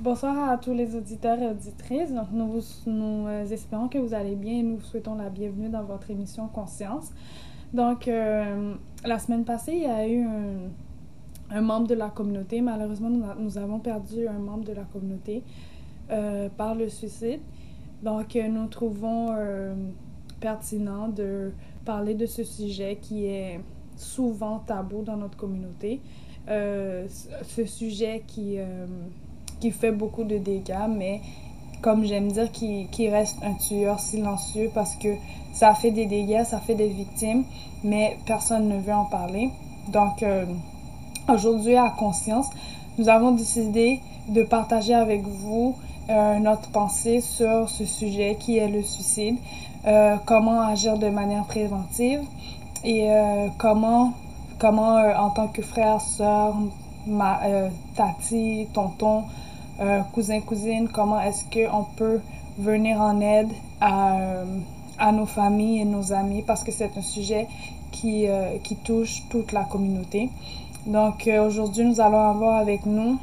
Bonsoir 0.00 0.48
à 0.48 0.56
tous 0.58 0.74
les 0.74 0.94
auditeurs 0.94 1.42
et 1.42 1.48
auditrices. 1.48 2.12
Nous, 2.32 2.62
euh, 3.26 3.44
espérons 3.50 3.88
que 3.88 3.98
vous 3.98 4.14
allez 4.14 4.36
bien 4.36 4.60
et 4.60 4.62
nous 4.62 4.80
souhaitons 4.80 5.16
la 5.16 5.28
bienvenue 5.28 5.68
dans 5.68 5.82
votre 5.82 6.08
émission 6.12 6.46
Conscience. 6.46 7.10
Donc, 7.72 8.06
euh, 8.06 8.74
la 9.04 9.18
semaine 9.18 9.44
passée, 9.44 9.72
il 9.72 9.82
y 9.82 9.86
a 9.86 10.06
eu 10.06 10.24
un, 11.50 11.60
membre 11.60 11.88
de 11.88 11.96
la 11.96 12.10
communauté. 12.10 12.60
Malheureusement, 12.60 13.10
nous, 13.10 13.58
avons 13.58 13.80
perdu 13.80 14.28
un 14.28 14.38
membre 14.38 14.62
de 14.66 14.72
la 14.72 14.84
communauté 14.84 15.42
euh, 16.12 16.48
par 16.56 16.76
le 16.76 16.88
suicide. 16.88 17.40
Donc, 18.00 18.36
nous 18.36 18.68
trouvons 18.68 19.34
pertinent 20.38 21.08
de 21.08 21.50
parler 21.84 22.14
de 22.14 22.26
ce 22.26 22.44
sujet 22.44 23.00
qui 23.02 23.24
est 23.24 23.58
souvent 23.96 24.60
tabou 24.60 25.02
dans 25.02 25.16
notre 25.16 25.36
communauté. 25.36 26.00
ce 26.46 27.64
sujet 27.66 28.22
qui 28.28 28.58
qui 29.60 29.70
fait 29.70 29.92
beaucoup 29.92 30.24
de 30.24 30.38
dégâts, 30.38 30.88
mais 30.88 31.20
comme 31.80 32.04
j'aime 32.04 32.30
dire, 32.30 32.50
qui, 32.50 32.86
qui, 32.90 33.08
reste 33.08 33.36
un 33.42 33.54
tueur 33.54 34.00
silencieux 34.00 34.70
parce 34.74 34.94
que 34.96 35.08
ça 35.52 35.74
fait 35.74 35.90
des 35.90 36.06
dégâts, 36.06 36.44
ça 36.44 36.58
fait 36.58 36.74
des 36.74 36.88
victimes, 36.88 37.44
mais 37.84 38.18
personne 38.26 38.68
ne 38.68 38.78
veut 38.78 38.92
en 38.92 39.04
parler. 39.04 39.50
Donc, 39.88 40.22
euh, 40.22 40.44
aujourd'hui, 41.28 41.76
à 41.76 41.90
Conscience, 41.90 42.46
nous 42.98 43.08
avons 43.08 43.30
décidé 43.30 44.00
de 44.28 44.42
partager 44.42 44.94
avec 44.94 45.22
vous 45.26 45.76
euh, 46.10 46.38
notre 46.38 46.68
pensée 46.70 47.20
sur 47.20 47.68
ce 47.68 47.84
sujet 47.84 48.36
qui 48.38 48.58
est 48.58 48.68
le 48.68 48.82
suicide, 48.82 49.36
euh, 49.86 50.16
comment 50.26 50.60
agir 50.62 50.98
de 50.98 51.08
manière 51.08 51.44
préventive 51.44 52.20
et 52.84 53.08
comment, 53.58 54.12
comment 54.60 54.98
en 55.18 55.30
tant 55.30 55.48
que 55.48 55.62
frère, 55.62 56.00
soeur, 56.00 56.54
ma, 57.08 57.40
tati, 57.96 58.68
tonton, 58.72 59.24
euh, 59.80 60.00
cousins, 60.12 60.40
cousines, 60.40 60.88
comment 60.88 61.20
est-ce 61.20 61.44
qu'on 61.44 61.84
peut 61.84 62.20
venir 62.58 63.00
en 63.00 63.20
aide 63.20 63.50
à, 63.80 64.16
euh, 64.16 64.44
à, 64.98 65.12
nos 65.12 65.26
familles 65.26 65.82
et 65.82 65.84
nos 65.84 66.12
amis? 66.12 66.42
Parce 66.42 66.64
que 66.64 66.72
c'est 66.72 66.90
un 66.96 67.02
sujet 67.02 67.46
qui, 67.92 68.26
euh, 68.26 68.56
qui 68.64 68.74
touche 68.74 69.22
toute 69.30 69.52
la 69.52 69.62
communauté. 69.62 70.30
Donc 70.86 71.28
aujourd'hui, 71.28 71.84
nous 71.84 72.00
allons 72.00 72.28
avoir 72.28 72.56
avec 72.56 72.86
nous 72.86 73.18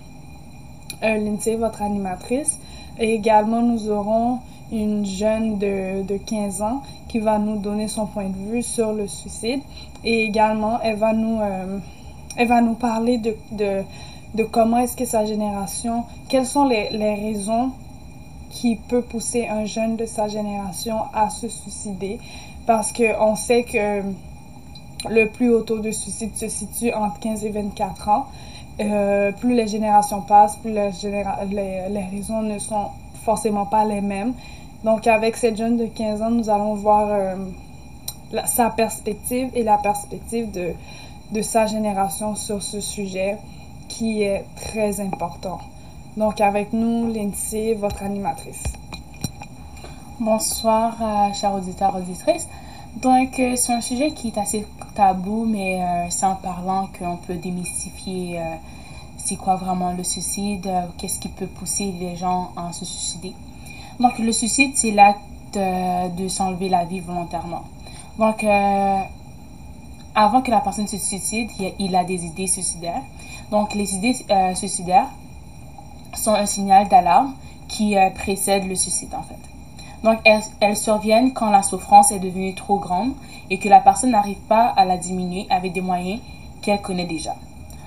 Lindsay, 1.01 1.55
votre 1.55 1.81
animatrice, 1.81 2.57
et 2.99 3.13
également 3.13 3.61
nous 3.61 3.89
aurons 3.89 4.39
une 4.71 5.05
jeune 5.05 5.57
de, 5.57 6.03
de 6.03 6.17
15 6.17 6.61
ans 6.61 6.83
qui 7.09 7.19
va 7.19 7.37
nous 7.37 7.57
donner 7.57 7.87
son 7.87 8.05
point 8.05 8.29
de 8.29 8.51
vue 8.51 8.63
sur 8.63 8.93
le 8.93 9.07
suicide. 9.07 9.61
Et 10.03 10.23
également 10.23 10.79
elle 10.81 10.97
va 10.97 11.13
nous, 11.13 11.39
elle 12.37 12.47
va 12.47 12.61
nous 12.61 12.75
parler 12.75 13.17
de 13.17 13.83
de 14.35 14.43
comment 14.43 14.77
est-ce 14.79 14.95
que 14.95 15.05
sa 15.05 15.25
génération, 15.25 16.03
quelles 16.29 16.45
sont 16.45 16.65
les, 16.65 16.89
les 16.91 17.15
raisons 17.15 17.71
qui 18.49 18.75
peuvent 18.75 19.03
pousser 19.03 19.47
un 19.47 19.65
jeune 19.65 19.95
de 19.95 20.05
sa 20.05 20.27
génération 20.27 20.99
à 21.13 21.29
se 21.29 21.47
suicider. 21.47 22.19
Parce 22.65 22.91
qu'on 22.91 23.35
sait 23.35 23.63
que 23.63 24.01
le 25.09 25.29
plus 25.29 25.53
haut 25.53 25.61
taux 25.61 25.79
de 25.79 25.91
suicide 25.91 26.35
se 26.35 26.47
situe 26.47 26.93
entre 26.93 27.19
15 27.19 27.45
et 27.45 27.49
24 27.49 28.09
ans. 28.09 28.25
Euh, 28.79 29.31
plus 29.31 29.53
les 29.53 29.67
générations 29.67 30.21
passent, 30.21 30.57
plus 30.57 30.71
les, 30.71 30.91
les, 31.49 31.89
les, 31.89 32.03
raisons 32.11 32.41
ne 32.41 32.59
sont 32.59 32.87
forcément 33.23 33.65
pas 33.65 33.85
les 33.85 34.01
mêmes. 34.01 34.33
Donc 34.83 35.07
avec 35.07 35.37
cette 35.37 35.57
jeune 35.57 35.77
de 35.77 35.85
15 35.85 36.21
ans, 36.21 36.31
nous 36.31 36.49
allons 36.49 36.75
voir 36.75 37.07
euh, 37.09 37.35
sa 38.45 38.69
perspective 38.69 39.49
et 39.53 39.63
la 39.63 39.77
perspective 39.77 40.51
de, 40.51 40.71
de 41.31 41.41
sa 41.41 41.67
génération 41.67 42.35
sur 42.35 42.61
ce 42.61 42.79
sujet 42.81 43.37
qui 43.87 44.23
est 44.23 44.45
très 44.55 44.99
important. 44.99 45.59
Donc 46.17 46.41
avec 46.41 46.73
nous, 46.73 47.11
Lindsay, 47.11 47.73
votre 47.73 48.03
animatrice. 48.03 48.63
Bonsoir, 50.17 50.95
euh, 51.01 51.33
chers 51.33 51.53
auditeurs, 51.53 51.93
auditrices. 51.93 52.47
Donc, 53.01 53.37
euh, 53.37 53.57
c'est 53.57 53.73
un 53.73 53.81
sujet 53.81 54.11
qui 54.11 54.29
est 54.29 54.37
assez 54.37 54.65
tabou, 54.95 55.43
mais 55.45 55.81
euh, 55.81 56.05
c'est 56.09 56.25
en 56.25 56.35
parlant 56.35 56.87
qu'on 56.97 57.17
peut 57.17 57.35
démystifier 57.35 58.39
c'est 59.17 59.35
quoi 59.35 59.57
vraiment 59.57 59.91
le 59.91 60.05
suicide, 60.05 60.69
qu'est-ce 60.97 61.19
qui 61.19 61.27
peut 61.27 61.47
pousser 61.47 61.93
les 61.99 62.15
gens 62.15 62.51
à 62.55 62.71
se 62.71 62.85
suicider. 62.85 63.33
Donc, 63.99 64.17
le 64.19 64.31
suicide, 64.31 64.71
c'est 64.75 64.91
l'acte 64.91 65.19
de 65.53 66.27
s'enlever 66.29 66.69
la 66.69 66.85
vie 66.85 67.01
volontairement. 67.01 67.63
Donc, 68.17 68.45
avant 70.15 70.41
que 70.41 70.51
la 70.51 70.61
personne 70.61 70.87
se 70.87 70.97
suicide, 70.97 71.49
il 71.79 71.95
a 71.95 72.03
des 72.05 72.25
idées 72.25 72.47
suicidaires. 72.47 73.01
Donc, 73.51 73.73
les 73.73 73.95
idées 73.95 74.15
euh, 74.29 74.55
suicidaires 74.55 75.07
sont 76.13 76.33
un 76.33 76.45
signal 76.45 76.87
d'alarme 76.87 77.33
qui 77.67 77.97
euh, 77.97 78.09
précède 78.09 78.67
le 78.67 78.75
suicide, 78.75 79.13
en 79.13 79.23
fait. 79.23 79.35
Donc, 80.03 80.19
elles, 80.59 80.77
surviennent 80.77 81.33
quand 81.33 81.49
la 81.49 81.63
souffrance 81.63 82.11
est 82.11 82.19
devenue 82.19 82.53
trop 82.53 82.77
grande 82.77 83.13
et 83.49 83.57
que 83.57 83.69
la 83.69 83.79
personne 83.79 84.11
n'arrive 84.11 84.37
pas 84.47 84.67
à 84.77 84.85
la 84.85 84.97
diminuer 84.97 85.47
avec 85.49 85.73
des 85.73 85.81
moyens 85.81 86.19
qu'elle 86.61 86.81
connaît 86.81 87.05
déjà. 87.05 87.35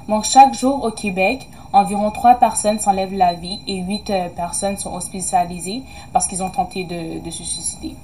Donc, 0.08 0.24
chaque 0.24 0.54
jour 0.54 0.82
au 0.84 0.90
Québec, 0.90 1.48
environ 1.72 2.10
3 2.10 2.34
personnes 2.36 2.80
s'enlèvent 2.80 3.14
la 3.14 3.34
vie 3.34 3.60
et 3.66 3.76
8 3.76 4.10
euh, 4.10 4.28
personnes 4.30 4.78
sont 4.78 4.94
hospitalisées 4.94 5.82
parce 6.12 6.26
qu'ils 6.26 6.42
ont 6.42 6.50
tenté 6.50 6.84
de, 6.84 7.20
de 7.20 7.30
se 7.30 7.44
suicider. 7.44 7.94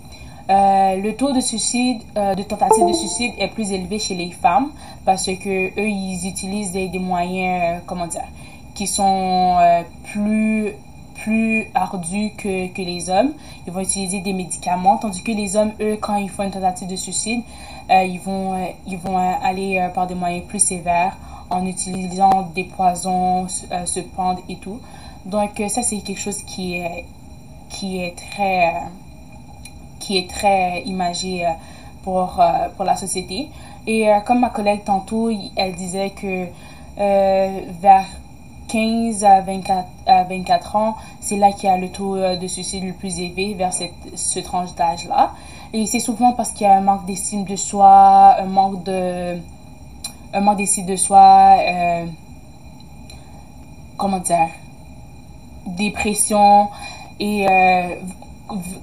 Euh, 0.50 0.96
le 0.96 1.14
taux 1.16 1.32
de 1.32 1.40
suicide, 1.40 2.02
euh, 2.18 2.34
de 2.34 2.42
tentative 2.42 2.86
de 2.86 2.92
suicide 2.92 3.32
est 3.38 3.48
plus 3.48 3.72
élevé 3.72 3.98
chez 3.98 4.14
les 4.14 4.30
femmes 4.30 4.70
parce 5.06 5.24
que 5.26 5.68
eux, 5.68 5.88
ils 5.88 6.28
utilisent 6.28 6.72
des, 6.72 6.88
des 6.88 6.98
moyens, 6.98 7.62
euh, 7.62 7.80
comment 7.86 8.06
dire, 8.06 8.26
qui 8.74 8.86
sont 8.86 9.56
plus 10.12 10.72
plus 11.14 11.70
ardus 11.74 12.32
que, 12.36 12.66
que, 12.66 12.82
les 12.82 13.08
hommes. 13.08 13.32
Ils 13.66 13.72
vont 13.72 13.80
utiliser 13.80 14.20
des 14.20 14.32
médicaments, 14.32 14.98
tandis 14.98 15.22
que 15.22 15.30
les 15.30 15.56
hommes, 15.56 15.72
eux, 15.80 15.96
quand 15.98 16.16
ils 16.16 16.28
font 16.28 16.42
une 16.42 16.50
tentative 16.50 16.88
de 16.88 16.96
suicide, 16.96 17.42
ils 17.88 18.18
vont, 18.18 18.54
ils 18.86 18.98
vont 18.98 19.16
aller 19.16 19.88
par 19.94 20.08
des 20.08 20.16
moyens 20.16 20.44
plus 20.44 20.58
sévères 20.58 21.16
en 21.50 21.64
utilisant 21.66 22.50
des 22.54 22.64
poisons, 22.64 23.46
se 23.48 24.00
pendre 24.00 24.40
et 24.48 24.56
tout. 24.56 24.80
Donc 25.24 25.62
ça, 25.68 25.82
c'est 25.82 25.98
quelque 25.98 26.20
chose 26.20 26.42
qui 26.42 26.74
est, 26.74 27.04
qui 27.70 28.00
est 28.00 28.16
très 28.16 28.74
qui 30.04 30.18
est 30.18 30.28
très 30.28 30.82
imagé 30.82 31.46
euh, 31.46 31.50
pour, 32.02 32.38
euh, 32.38 32.68
pour 32.76 32.84
la 32.84 32.96
société. 32.96 33.48
Et 33.86 34.10
euh, 34.10 34.20
comme 34.20 34.40
ma 34.40 34.50
collègue 34.50 34.84
tantôt, 34.84 35.30
elle 35.56 35.74
disait 35.74 36.10
que 36.10 36.46
vers 36.96 38.06
15 38.68 39.24
à 39.24 39.40
24, 39.40 39.88
à 40.06 40.24
24 40.24 40.76
ans, 40.76 40.96
c'est 41.20 41.36
là 41.36 41.52
qu'il 41.52 41.68
y 41.68 41.72
a 41.72 41.76
le 41.76 41.88
taux 41.88 42.16
de 42.16 42.46
suicide 42.46 42.84
le 42.84 42.92
plus 42.92 43.18
élevé 43.18 43.54
vers 43.54 43.72
cette, 43.72 43.92
ce 44.14 44.38
tranche 44.38 44.74
d'âge-là. 44.74 45.32
Et 45.72 45.86
c'est 45.86 45.98
souvent 45.98 46.32
parce 46.32 46.52
qu'il 46.52 46.66
y 46.66 46.70
a 46.70 46.76
un 46.76 46.80
manque 46.80 47.04
d'estime 47.04 47.44
de 47.44 47.56
soi, 47.56 48.36
un 48.38 48.46
manque 48.46 48.84
de 48.84 49.38
un 50.32 50.40
manque 50.40 50.58
d'estime 50.58 50.86
de 50.86 50.96
soi, 50.96 51.56
comment 53.96 54.18
dire, 54.18 54.48
dépression 55.66 56.68
et 57.18 57.46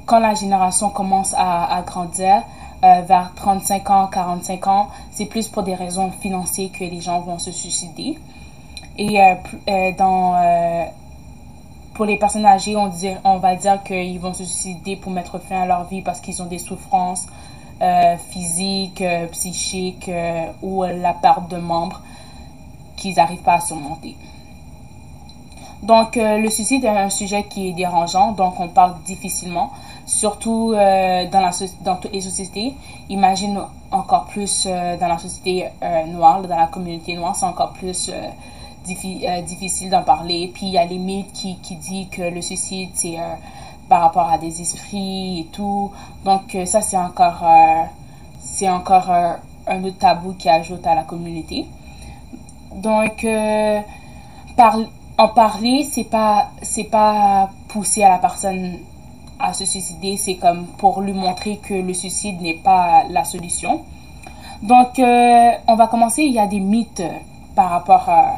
quand 0.05 0.19
la 0.19 0.33
génération 0.33 0.89
commence 0.89 1.33
à, 1.37 1.83
grandir, 1.85 2.43
euh, 2.83 3.01
vers 3.01 3.31
35 3.35 3.89
ans, 3.89 4.07
45 4.07 4.67
ans, 4.67 4.87
c'est 5.11 5.25
plus 5.25 5.47
pour 5.47 5.63
des 5.63 5.75
raisons 5.75 6.11
financières 6.11 6.69
que 6.71 6.83
les 6.83 7.01
gens 7.01 7.19
vont 7.21 7.39
se 7.39 7.51
suicider. 7.51 8.17
Et 8.97 9.21
euh, 9.21 9.35
euh, 9.69 9.91
dans, 9.97 10.35
pour 11.93 12.05
les 12.05 12.17
personnes 12.17 12.45
âgées, 12.45 12.75
on, 12.75 12.87
dit, 12.87 13.11
on 13.23 13.37
va 13.37 13.55
dire 13.55 13.81
qu'ils 13.83 14.19
vont 14.19 14.33
se 14.33 14.43
suicider 14.43 14.95
pour 14.95 15.11
mettre 15.11 15.39
fin 15.39 15.61
à 15.61 15.65
leur 15.65 15.85
vie 15.85 16.01
parce 16.01 16.19
qu'ils 16.19 16.41
ont 16.41 16.47
des 16.47 16.59
souffrances 16.59 17.27
physiques, 18.29 19.03
psychiques 19.31 20.11
ou 20.61 20.83
la 20.83 21.13
perte 21.13 21.49
de 21.49 21.57
membres 21.57 22.01
qu'ils 22.95 23.15
n'arrivent 23.15 23.41
pas 23.41 23.55
à 23.55 23.59
surmonter. 23.59 24.15
Donc, 25.81 26.15
euh, 26.15 26.37
le 26.37 26.49
suicide 26.51 26.83
est 26.85 26.89
un 26.89 27.09
sujet 27.09 27.43
qui 27.43 27.69
est 27.69 27.73
dérangeant, 27.73 28.33
donc 28.33 28.59
on 28.59 28.67
parle 28.67 29.01
difficilement, 29.03 29.71
surtout 30.05 30.73
euh, 30.73 31.27
dans, 31.27 31.39
la, 31.39 31.49
dans 31.83 31.95
toutes 31.95 32.13
les 32.13 32.21
sociétés. 32.21 32.75
Imagine 33.09 33.59
encore 33.89 34.25
plus 34.25 34.67
euh, 34.69 34.95
dans 34.97 35.07
la 35.07 35.17
société 35.17 35.69
noire, 36.07 36.43
dans 36.43 36.55
la 36.55 36.67
communauté 36.67 37.15
noire, 37.15 37.35
c'est 37.35 37.45
encore 37.45 37.71
plus 37.73 38.11
difficile 38.85 39.89
d'en 39.89 40.03
parler. 40.03 40.51
Puis 40.53 40.67
il 40.67 40.73
y 40.73 40.77
a 40.77 40.85
les 40.85 40.99
mythes 40.99 41.33
qui, 41.33 41.57
qui 41.57 41.75
disent 41.75 42.09
que 42.09 42.21
le 42.21 42.41
suicide, 42.41 42.91
c'est 42.93 43.17
par 43.89 44.01
rapport 44.01 44.29
à 44.29 44.37
des 44.37 44.61
esprits 44.61 45.41
et 45.41 45.45
tout. 45.51 45.91
Donc, 46.23 46.55
ça, 46.65 46.81
c'est 46.81 46.97
encore, 46.97 47.43
c'est 48.39 48.69
encore 48.69 49.09
un 49.67 49.83
autre 49.83 49.97
tabou 49.97 50.33
qui 50.33 50.47
ajoute 50.47 50.85
à 50.85 50.95
la 50.95 51.03
communauté. 51.03 51.67
Donc, 52.75 53.25
parler 54.55 54.87
en 55.21 55.27
parler, 55.27 55.87
c'est 55.89 56.05
pas, 56.05 56.49
c'est 56.63 56.85
pas 56.85 57.51
pousser 57.67 58.03
à 58.03 58.09
la 58.09 58.17
personne 58.17 58.79
à 59.39 59.53
se 59.53 59.65
suicider, 59.65 60.17
c'est 60.17 60.35
comme 60.35 60.65
pour 60.65 61.01
lui 61.01 61.13
montrer 61.13 61.57
que 61.57 61.75
le 61.75 61.93
suicide 61.93 62.41
n'est 62.41 62.55
pas 62.55 63.03
la 63.09 63.23
solution. 63.23 63.81
Donc, 64.63 64.97
euh, 64.97 65.51
on 65.67 65.75
va 65.75 65.87
commencer. 65.87 66.23
Il 66.23 66.33
y 66.33 66.39
a 66.39 66.47
des 66.47 66.59
mythes 66.59 67.03
par 67.55 67.69
rapport, 67.69 68.09
à, 68.09 68.37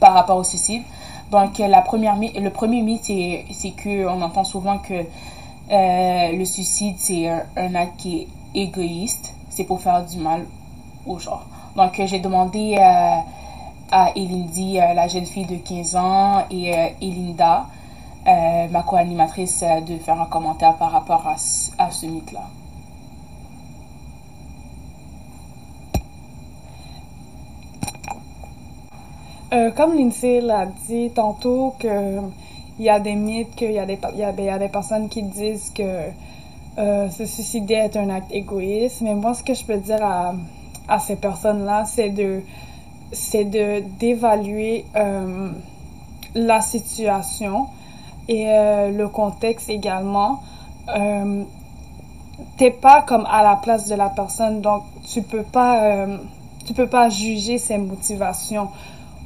par 0.00 0.14
rapport 0.14 0.38
au 0.38 0.44
suicide. 0.44 0.82
Donc, 1.30 1.58
la 1.58 1.82
première, 1.82 2.16
le 2.16 2.50
premier 2.50 2.80
mythe, 2.80 3.04
c'est 3.04 3.72
qu'on 3.82 4.22
entend 4.22 4.44
souvent 4.44 4.78
que 4.78 4.94
euh, 4.94 6.32
le 6.32 6.44
suicide, 6.46 6.96
c'est 6.98 7.28
un, 7.56 7.74
acte 7.74 7.96
qui 7.98 8.20
est 8.20 8.28
égoïste. 8.54 9.34
C'est 9.50 9.64
pour 9.64 9.82
faire 9.82 10.02
du 10.04 10.16
mal 10.16 10.46
aux 11.06 11.18
gens. 11.18 11.40
Donc, 11.76 12.00
j'ai 12.04 12.20
demandé 12.20 12.76
à 13.92 14.10
Elindi, 14.16 14.74
la 14.74 15.06
jeune 15.06 15.26
fille 15.26 15.46
de 15.46 15.56
15 15.56 15.96
ans, 15.96 16.44
et 16.50 16.74
Elinda, 17.00 17.66
ma 18.26 18.82
co-animatrice, 18.82 19.64
de 19.86 19.98
faire 19.98 20.20
un 20.20 20.26
commentaire 20.26 20.74
par 20.74 20.90
rapport 20.90 21.26
à, 21.26 21.36
à 21.78 21.90
ce 21.90 22.06
mythe-là. 22.06 22.42
Euh, 29.52 29.70
comme 29.70 29.94
Lindsay 29.94 30.40
l'a 30.40 30.64
dit 30.88 31.10
tantôt, 31.14 31.74
que 31.78 32.20
il 32.78 32.86
y 32.86 32.88
a 32.88 32.98
des 32.98 33.14
mythes, 33.14 33.54
qu'il 33.54 33.70
y, 33.70 33.74
y, 33.74 33.78
a, 33.78 34.58
des 34.58 34.68
personnes 34.68 35.10
qui 35.10 35.22
disent 35.22 35.70
que 35.74 36.08
euh, 36.78 37.10
se 37.10 37.26
suicider 37.26 37.74
est 37.74 37.96
un 37.98 38.08
acte 38.08 38.32
égoïste. 38.32 39.02
Mais 39.02 39.14
moi, 39.14 39.34
ce 39.34 39.42
que 39.42 39.52
je 39.52 39.62
peux 39.62 39.76
dire 39.76 40.02
à, 40.02 40.34
à 40.88 40.98
ces 40.98 41.16
personnes-là, 41.16 41.84
c'est 41.84 42.08
de 42.08 42.42
c'est 43.12 43.44
de 43.44 43.82
d'évaluer 43.98 44.84
euh, 44.96 45.50
la 46.34 46.60
situation 46.60 47.66
et 48.28 48.46
le 48.46 49.06
contexte 49.08 49.68
également. 49.68 50.42
T'es 52.56 52.70
pas 52.70 53.02
comme 53.02 53.26
à 53.30 53.42
la 53.42 53.56
place 53.56 53.88
de 53.88 53.94
la 53.94 54.08
personne, 54.08 54.60
donc 54.60 54.84
tu 55.12 55.22
peux 55.22 55.42
pas 55.42 56.06
tu 56.64 56.72
peux 56.72 56.86
pas 56.86 57.10
juger 57.10 57.58
ses 57.58 57.76
motivations 57.76 58.68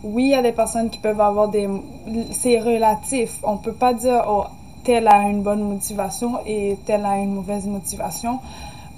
oui, 0.03 0.25
il 0.25 0.29
y 0.31 0.35
a 0.35 0.43
des 0.43 0.53
personnes 0.53 0.91
qui 0.91 0.99
peuvent 0.99 1.21
avoir 1.21 1.49
des... 1.49 1.69
C'est 2.31 2.61
relatif. 2.61 3.39
On 3.43 3.57
peut 3.57 3.73
pas 3.73 3.93
dire, 3.95 4.25
oh, 4.29 4.45
telle 4.85 5.09
a 5.09 5.29
une 5.29 5.43
bonne 5.43 5.63
motivation 5.63 6.39
et 6.47 6.79
telle 6.87 7.05
a 7.05 7.17
une 7.19 7.35
mauvaise 7.35 7.67
motivation. 7.67 8.39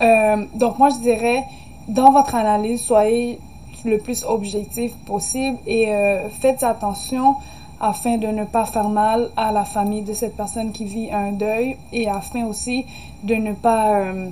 Euh, 0.03 0.45
donc, 0.55 0.79
moi, 0.79 0.91
je 0.91 0.99
dirais, 0.99 1.45
dans 1.89 2.13
votre 2.13 2.35
analyse, 2.35 2.83
soyez 2.83 3.39
le 3.85 3.99
plus 3.99 4.25
objectif 4.25 4.95
possible 5.07 5.59
et 5.67 5.93
euh, 5.93 6.29
faites 6.29 6.63
attention 6.63 7.37
afin 7.81 8.17
de 8.17 8.27
ne 8.27 8.45
pas 8.45 8.65
faire 8.65 8.89
mal 8.89 9.31
à 9.37 9.53
la 9.53 9.65
famille 9.65 10.03
de 10.03 10.13
cette 10.13 10.37
personne 10.37 10.73
qui 10.73 10.85
vit 10.85 11.11
un 11.13 11.33
deuil 11.33 11.77
et 11.93 12.09
afin 12.09 12.47
aussi 12.47 12.85
de 13.23 13.35
ne 13.35 13.53
pas... 13.53 14.01
Euh, 14.01 14.31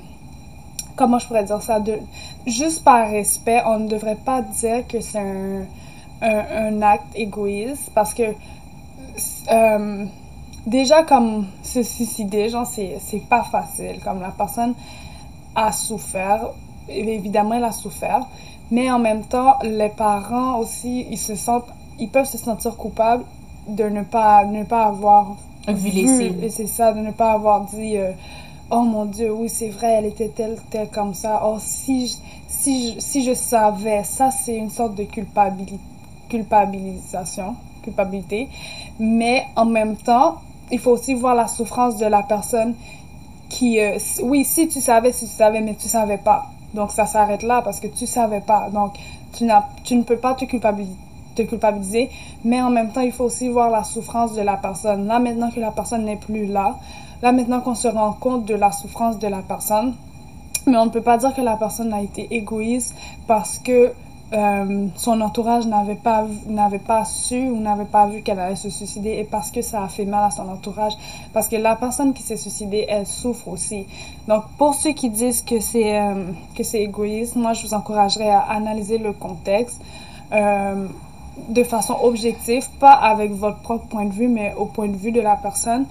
comment 0.97 1.19
je 1.19 1.27
pourrais 1.27 1.45
dire 1.45 1.63
ça? 1.63 1.79
De, 1.79 1.99
juste 2.47 2.83
par 2.83 3.09
respect, 3.09 3.63
on 3.67 3.79
ne 3.81 3.89
devrait 3.89 4.17
pas 4.17 4.43
dire 4.43 4.87
que 4.89 5.01
c'est 5.01 5.19
un 5.19 5.67
un, 6.23 6.83
acte 6.83 7.15
égoïste 7.15 7.91
parce 7.95 8.15
que 8.15 8.35
euh, 9.51 10.07
déjà 10.67 11.03
comme 11.03 11.47
se 11.63 11.83
suicider, 11.83 12.49
genre 12.49 12.67
c'est, 12.67 12.99
c'est 13.01 13.27
pas 13.29 13.45
facile. 13.45 14.01
Comme 14.03 14.21
la 14.21 14.31
personne 14.31 14.75
a 15.55 15.73
souffert, 15.73 16.51
évidemment 16.89 17.55
elle 17.55 17.65
a 17.65 17.73
souffert, 17.73 18.27
mais 18.71 18.91
en 18.91 18.99
même 18.99 19.25
temps 19.25 19.55
les 19.63 19.89
parents 19.89 20.59
aussi 20.59 21.07
ils 21.11 21.19
se 21.19 21.35
sentent, 21.35 21.67
ils 21.99 22.09
peuvent 22.09 22.27
se 22.27 22.39
sentir 22.39 22.77
coupables 22.77 23.25
de 23.69 23.85
ne 23.85 24.03
pas, 24.03 24.45
ne 24.45 24.65
pas 24.65 24.85
avoir 24.85 25.37
vu, 25.69 25.91
les 25.91 26.45
Et 26.45 26.49
c'est 26.51 26.67
ça, 26.67 26.93
de 26.93 27.01
ne 27.01 27.11
pas 27.11 27.33
avoir 27.33 27.63
dit 27.63 27.97
euh, 27.97 28.13
oh 28.71 28.83
mon 28.83 29.05
Dieu, 29.05 29.33
oui 29.33 29.49
c'est 29.49 29.71
vrai, 29.71 29.95
elle 29.99 30.07
était 30.07 30.29
telle, 30.29 30.59
telle 30.71 30.89
comme 30.89 31.15
ça. 31.15 31.43
Oh 31.45 31.57
si 31.59 32.07
je, 32.07 32.15
si 32.49 32.95
je, 32.95 33.01
si 33.01 33.25
je 33.25 33.35
savais, 33.35 34.05
ça 34.05 34.31
c'est 34.31 34.57
une 34.57 34.71
sorte 34.71 34.95
de 34.95 35.05
culpabilité 35.05 35.79
culpabilisation, 36.29 37.55
culpabilité, 37.83 38.49
mais 38.99 39.47
en 39.57 39.65
même 39.65 39.97
temps, 39.97 40.37
il 40.71 40.79
faut 40.79 40.93
aussi 40.93 41.15
voir 41.15 41.35
la 41.35 41.47
souffrance 41.47 41.97
de 41.97 42.07
la 42.07 42.23
personne 42.23 42.75
qui, 43.49 43.79
euh, 43.81 43.99
oui, 44.23 44.45
si 44.45 44.69
tu 44.69 44.81
savais, 44.81 45.13
si 45.13 45.27
tu 45.27 45.33
savais, 45.33 45.61
mais 45.61 45.75
tu 45.75 45.89
savais 45.89 46.19
pas. 46.19 46.51
Donc 46.77 46.93
ça 46.93 47.07
s'arrête 47.07 47.43
là 47.43 47.63
parce 47.63 47.81
que 47.81 47.89
tu 47.89 48.07
savais 48.07 48.41
pas. 48.41 48.69
Donc 48.71 48.93
tu, 49.33 49.47
tu 49.83 49.97
ne 49.97 50.03
peux 50.03 50.19
pas 50.19 50.35
te 50.35 50.45
culpabiliser, 50.45 52.11
mais 52.45 52.63
en 52.63 52.71
même 52.71 52.93
temps, 52.93 53.01
il 53.01 53.13
faut 53.13 53.25
aussi 53.25 53.49
voir 53.49 53.71
la 53.71 53.83
souffrance 53.83 54.35
de 54.35 54.43
la 54.43 54.57
personne. 54.57 55.07
Là, 55.07 55.19
maintenant 55.19 55.51
que 55.51 55.59
la 55.59 55.73
personne 55.73 56.05
n'est 56.05 56.17
plus 56.17 56.47
là, 56.47 56.77
là, 57.23 57.33
maintenant 57.33 57.61
qu'on 57.61 57.75
se 57.75 57.89
rend 57.89 58.13
compte 58.13 58.45
de 58.45 58.55
la 58.55 58.71
souffrance 58.71 59.19
de 59.19 59.27
la 59.27 59.41
personne, 59.41 59.95
mais 60.67 60.77
on 60.77 60.87
ne 60.87 60.91
peut 60.91 61.03
pas 61.03 61.17
dire 61.17 61.35
que 61.35 61.41
la 61.41 61.57
personne 61.57 61.93
a 61.93 62.03
été 62.03 62.29
égoïste 62.31 62.95
parce 63.27 63.59
que 63.59 63.93
euh, 64.33 64.89
son 64.97 65.21
entourage 65.21 65.67
n'avait 65.67 65.95
pas, 65.95 66.27
n'avait 66.49 66.81
pas 66.81 67.05
su 67.05 67.49
ou 67.49 67.61
n'avait 67.61 67.85
pas 67.85 68.07
vu 68.09 68.23
qu'elle 68.23 68.41
allait 68.41 68.57
se 68.57 68.71
suicider 68.71 69.11
et 69.11 69.25
parce 69.25 69.53
que 69.53 69.63
ça 69.63 69.85
a 69.85 69.89
fait 69.89 70.05
mal 70.05 70.25
à 70.25 70.31
son 70.31 70.49
entourage. 70.49 70.95
Parce 71.33 71.47
que 71.47 71.55
la 71.55 71.77
personne 71.77 72.13
qui 72.13 72.23
s'est 72.23 72.37
suicidée, 72.37 72.87
elle 72.89 73.07
souffre 73.07 73.47
aussi. 73.49 73.87
Donc, 74.27 74.43
pour 74.59 74.75
ceux 74.75 74.93
qui 74.93 75.11
disent 75.11 75.43
que 75.43 75.61
c'est, 75.61 76.01
euh, 76.01 76.25
que 76.57 76.65
c'est 76.65 76.83
égoïste, 76.83 77.37
moi, 77.37 77.53
je 77.53 77.67
vous 77.67 77.75
encouragerais 77.75 78.31
à 78.31 78.41
analyser 78.41 78.99
le 78.99 79.13
contexte 79.13 79.81
euh, 80.33 80.87
de 81.49 81.63
façon 81.63 81.97
objective, 82.03 82.69
pas 82.81 82.95
avec 82.95 83.31
votre 83.31 83.59
propre 83.59 83.87
point 83.87 84.07
de 84.07 84.13
vue, 84.13 84.29
mais 84.29 84.55
au 84.59 84.65
point 84.65 84.89
de 84.89 84.97
vue 84.97 85.13
de 85.13 85.21
la 85.21 85.37
personne. 85.37 85.87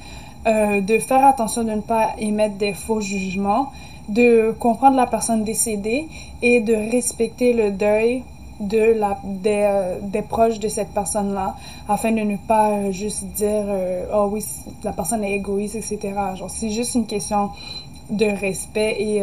de 0.45 0.99
faire 0.99 1.25
attention 1.25 1.63
de 1.63 1.71
ne 1.71 1.81
pas 1.81 2.09
émettre 2.19 2.57
des 2.57 2.73
faux 2.73 3.01
jugements 3.01 3.71
de 4.09 4.53
comprendre 4.59 4.95
la 4.95 5.07
personne 5.07 5.43
décédée 5.43 6.07
et 6.41 6.59
de 6.59 6.73
respecter 6.73 7.53
le 7.53 7.71
deuil 7.71 8.23
de 8.59 8.93
la, 8.97 9.17
des, 9.23 9.63
euh, 9.63 9.99
des 10.01 10.21
proches 10.21 10.59
de 10.59 10.69
cette 10.69 10.89
personne-là 10.89 11.55
afin 11.89 12.11
de 12.11 12.21
ne 12.21 12.37
pas 12.37 12.69
euh, 12.69 12.91
juste 12.91 13.25
dire 13.25 13.65
oh 14.13 14.29
oui 14.31 14.45
la 14.83 14.93
personne 14.93 15.25
est 15.25 15.33
égoïste 15.33 15.75
etc 15.75 16.13
genre 16.35 16.49
c'est 16.49 16.69
juste 16.69 16.95
une 16.95 17.05
question 17.05 17.49
de 18.09 18.25
respect 18.25 18.95
et 18.99 19.21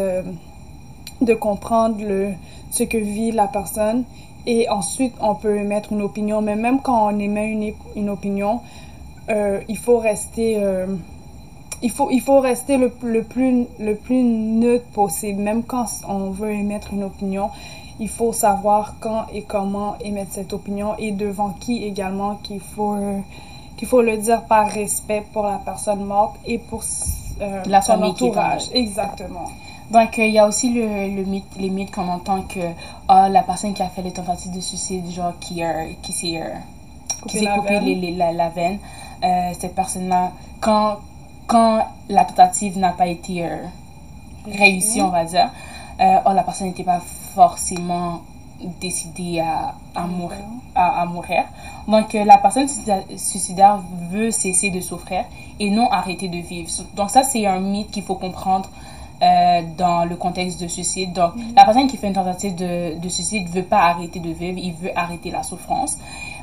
de 1.20 1.34
comprendre 1.34 2.04
le 2.04 2.32
ce 2.70 2.82
que 2.82 2.98
vit 2.98 3.30
la 3.30 3.46
personne. 3.46 4.04
Et 4.44 4.68
ensuite 4.68 5.14
on 5.20 5.36
peut 5.36 5.56
émettre 5.56 5.92
une 5.92 6.02
opinion. 6.02 6.42
Mais 6.42 6.56
même 6.56 6.80
quand 6.80 7.12
on 7.12 7.18
émet 7.18 7.48
une, 7.52 7.72
une 7.94 8.10
opinion 8.10 8.60
il 9.28 9.78
faut 9.78 9.98
rester 9.98 10.60
il 11.82 11.90
faut, 11.90 12.10
il 12.10 12.20
faut 12.20 12.40
rester 12.40 12.76
le, 12.76 12.92
le, 13.02 13.22
plus, 13.22 13.66
le 13.78 13.96
plus 13.96 14.22
neutre 14.22 14.86
possible. 14.92 15.42
Même 15.42 15.62
quand 15.64 15.86
on 16.08 16.30
veut 16.30 16.52
émettre 16.52 16.92
une 16.92 17.02
opinion, 17.02 17.50
il 17.98 18.08
faut 18.08 18.32
savoir 18.32 18.94
quand 19.00 19.26
et 19.32 19.42
comment 19.42 19.96
émettre 20.00 20.32
cette 20.32 20.52
opinion 20.52 20.94
et 20.98 21.10
devant 21.12 21.50
qui 21.50 21.84
également 21.84 22.36
qu'il 22.36 22.60
faut, 22.60 22.96
qu'il 23.76 23.88
faut 23.88 24.02
le 24.02 24.16
dire 24.16 24.42
par 24.42 24.68
respect 24.70 25.24
pour 25.32 25.44
la 25.44 25.60
personne 25.64 26.04
morte 26.04 26.36
et 26.46 26.58
pour 26.58 26.82
euh, 27.40 27.62
la 27.66 27.82
son 27.82 28.00
entourage. 28.02 28.64
Exactement. 28.72 29.50
Donc, 29.90 30.18
euh, 30.18 30.24
il 30.24 30.32
y 30.32 30.38
a 30.38 30.46
aussi 30.46 30.72
le, 30.72 30.86
le 31.14 31.24
mythe, 31.24 31.56
les 31.58 31.68
mythes 31.68 31.90
qu'on 31.90 32.08
entend 32.08 32.42
que 32.42 32.60
ah, 33.08 33.28
la 33.28 33.42
personne 33.42 33.74
qui 33.74 33.82
a 33.82 33.88
fait 33.88 34.02
les 34.02 34.12
tentatives 34.12 34.52
de 34.52 34.60
suicide, 34.60 35.10
genre 35.10 35.34
qui, 35.40 35.62
euh, 35.62 35.84
qui 36.00 36.12
s'est 36.12 36.40
qui 37.28 37.46
coupé 37.46 37.80
les, 37.80 37.94
les, 37.94 38.10
la, 38.12 38.32
la, 38.32 38.48
veine, 38.48 38.78
cette 39.58 39.74
personne-là, 39.74 40.32
quand 40.60 40.98
quand 41.52 41.86
la 42.08 42.24
tentative 42.24 42.78
n'a 42.78 42.92
pas 42.92 43.06
été 43.06 43.44
euh, 43.44 43.56
réussie, 44.46 45.02
on 45.02 45.10
va 45.10 45.24
dire, 45.26 45.50
euh, 46.00 46.16
oh, 46.26 46.32
la 46.32 46.42
personne 46.42 46.68
n'était 46.68 46.82
pas 46.82 47.02
forcément 47.34 48.22
décidée 48.80 49.40
à, 49.40 49.74
à, 49.94 50.06
mourir, 50.06 50.38
à, 50.74 51.04
mourir. 51.04 51.44
Donc, 51.86 52.14
euh, 52.14 52.24
la 52.24 52.38
personne 52.38 52.66
suicidaire 53.16 53.80
veut 54.10 54.30
cesser 54.30 54.70
de 54.70 54.80
souffrir 54.80 55.24
et 55.60 55.68
non 55.68 55.90
arrêter 55.90 56.28
de 56.28 56.38
vivre. 56.38 56.70
Donc, 56.94 57.10
ça, 57.10 57.22
c'est 57.22 57.44
un 57.46 57.60
mythe 57.60 57.90
qu'il 57.90 58.02
faut 58.02 58.14
comprendre 58.14 58.70
dans 59.78 60.04
le 60.04 60.16
contexte 60.16 60.60
de 60.60 60.66
suicide. 60.66 61.12
Donc, 61.12 61.36
mm-hmm. 61.36 61.54
la 61.54 61.64
personne 61.64 61.86
qui 61.86 61.96
fait 61.96 62.08
une 62.08 62.12
tentative 62.12 62.56
de, 62.56 62.98
de 62.98 63.08
suicide 63.08 63.48
ne 63.48 63.52
veut 63.52 63.62
pas 63.62 63.82
arrêter 63.82 64.18
de 64.18 64.30
vivre, 64.30 64.58
il 64.58 64.72
veut 64.72 64.90
arrêter 64.98 65.30
la 65.30 65.44
souffrance. 65.44 65.96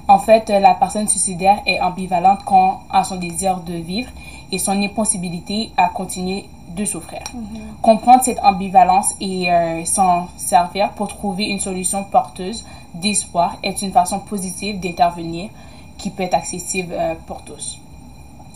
En 0.09 0.17
fait, 0.17 0.49
la 0.49 0.73
personne 0.73 1.07
suicidaire 1.07 1.59
est 1.67 1.79
ambivalente 1.79 2.43
quant 2.43 2.81
à 2.89 3.03
son 3.03 3.17
désir 3.17 3.57
de 3.59 3.73
vivre 3.73 4.09
et 4.51 4.57
son 4.57 4.71
impossibilité 4.81 5.69
à 5.77 5.89
continuer 5.89 6.49
de 6.75 6.83
souffrir. 6.83 7.21
Mhm. 7.31 7.61
Comprendre 7.83 8.23
cette 8.23 8.39
ambivalence 8.39 9.13
et 9.21 9.51
euh, 9.51 9.85
s'en 9.85 10.27
servir 10.35 10.89
pour 10.93 11.09
trouver 11.09 11.45
une 11.45 11.59
solution 11.59 12.03
porteuse 12.03 12.65
d'espoir 12.95 13.57
est 13.61 13.83
une 13.83 13.91
façon 13.91 14.17
positive 14.17 14.79
d'intervenir 14.79 15.51
qui 15.99 16.09
peut 16.09 16.23
être 16.23 16.33
accessible 16.33 16.93
euh, 16.97 17.13
pour 17.27 17.43
tous. 17.43 17.77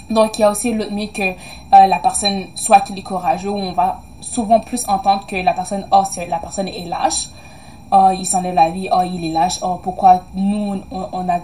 Donc, 0.10 0.40
il 0.40 0.42
y 0.42 0.46
a 0.46 0.50
aussi 0.50 0.74
l'autre 0.74 0.92
mythe 0.92 1.14
que 1.14 1.22
euh, 1.22 1.86
la 1.88 2.00
personne, 2.00 2.46
soit 2.56 2.80
qu'il 2.80 2.98
est 2.98 3.04
courageux, 3.04 3.50
ou 3.50 3.58
on 3.58 3.74
va 3.74 4.02
souvent 4.22 4.60
plus 4.60 4.88
entendre 4.88 5.28
que 5.28 5.36
la 5.36 5.54
personne, 5.54 5.86
oh, 5.92 6.04
la 6.28 6.40
personne 6.40 6.68
est 6.68 6.86
lâche, 6.86 7.28
oh, 7.92 8.10
il 8.14 8.26
s'enlève 8.26 8.56
la 8.56 8.70
vie, 8.70 8.90
oh, 8.92 9.02
il 9.06 9.26
est 9.26 9.32
lâche, 9.32 9.60
oh, 9.62 9.80
pourquoi 9.82 10.24
nous, 10.36 10.82
on 10.92 11.30
a 11.30 11.40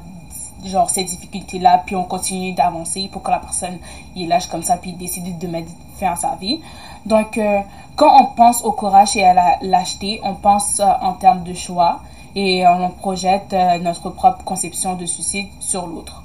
genre 0.65 0.89
ces 0.89 1.05
difficultés 1.05 1.57
là 1.57 1.81
puis 1.85 1.95
on 1.95 2.03
continue 2.03 2.51
d'avancer 2.51 3.09
pour 3.09 3.23
que 3.23 3.31
la 3.31 3.39
personne 3.39 3.77
il 4.13 4.27
lâche 4.27 4.47
comme 4.47 4.61
ça 4.61 4.75
puis 4.75 4.91
décide 4.91 5.37
de 5.37 5.47
mettre 5.47 5.69
fin 5.97 6.11
à 6.11 6.15
sa 6.17 6.35
vie. 6.35 6.59
Donc 7.05 7.37
euh, 7.37 7.61
quand 7.95 8.21
on 8.21 8.25
pense 8.25 8.61
au 8.63 8.73
courage 8.73 9.15
et 9.15 9.23
à 9.23 9.33
la 9.33 9.57
lâcheté 9.61 10.19
on 10.21 10.35
pense 10.35 10.81
euh, 10.81 10.85
en 11.01 11.13
termes 11.13 11.43
de 11.43 11.53
choix 11.53 12.01
et 12.35 12.65
on 12.67 12.89
projette 12.89 13.53
euh, 13.53 13.79
notre 13.79 14.09
propre 14.09 14.43
conception 14.43 14.95
de 14.95 15.05
suicide 15.05 15.47
sur 15.59 15.87
l'autre. 15.87 16.23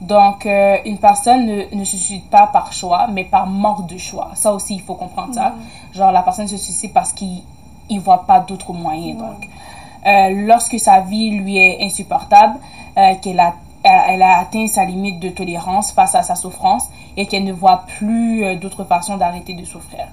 Donc, 0.00 0.44
euh, 0.44 0.76
une 0.84 0.98
personne 0.98 1.46
ne, 1.46 1.74
ne 1.74 1.84
se 1.84 1.96
suicide 1.96 2.24
pas 2.24 2.48
par 2.48 2.72
choix, 2.72 3.06
mais 3.06 3.24
par 3.24 3.46
manque 3.46 3.86
de 3.86 3.96
choix. 3.96 4.32
Ça 4.34 4.52
aussi, 4.52 4.74
il 4.74 4.82
faut 4.82 4.94
comprendre 4.94 5.32
ça. 5.32 5.54
Genre, 5.92 6.10
la 6.10 6.22
personne 6.22 6.48
se 6.48 6.56
suicide 6.56 6.92
parce 6.92 7.12
qu'il 7.12 7.42
ne 7.90 8.00
voit 8.00 8.24
pas 8.26 8.40
d'autres 8.40 8.72
moyens. 8.72 9.18
Donc, 9.18 9.48
euh, 10.06 10.46
lorsque 10.46 10.78
sa 10.78 11.00
vie 11.00 11.30
lui 11.30 11.56
est 11.56 11.82
insupportable, 11.82 12.58
euh, 12.96 13.14
qu'elle 13.22 13.40
a, 13.40 13.54
elle 13.82 14.22
a 14.22 14.38
atteint 14.38 14.66
sa 14.66 14.84
limite 14.84 15.20
de 15.20 15.28
tolérance 15.28 15.92
face 15.92 16.14
à 16.14 16.22
sa 16.22 16.34
souffrance 16.34 16.88
et 17.16 17.26
qu'elle 17.26 17.44
ne 17.44 17.52
voit 17.52 17.84
plus 17.98 18.44
euh, 18.44 18.56
d'autre 18.56 18.84
façon 18.84 19.16
d'arrêter 19.16 19.54
de 19.54 19.64
souffrir. 19.64 20.06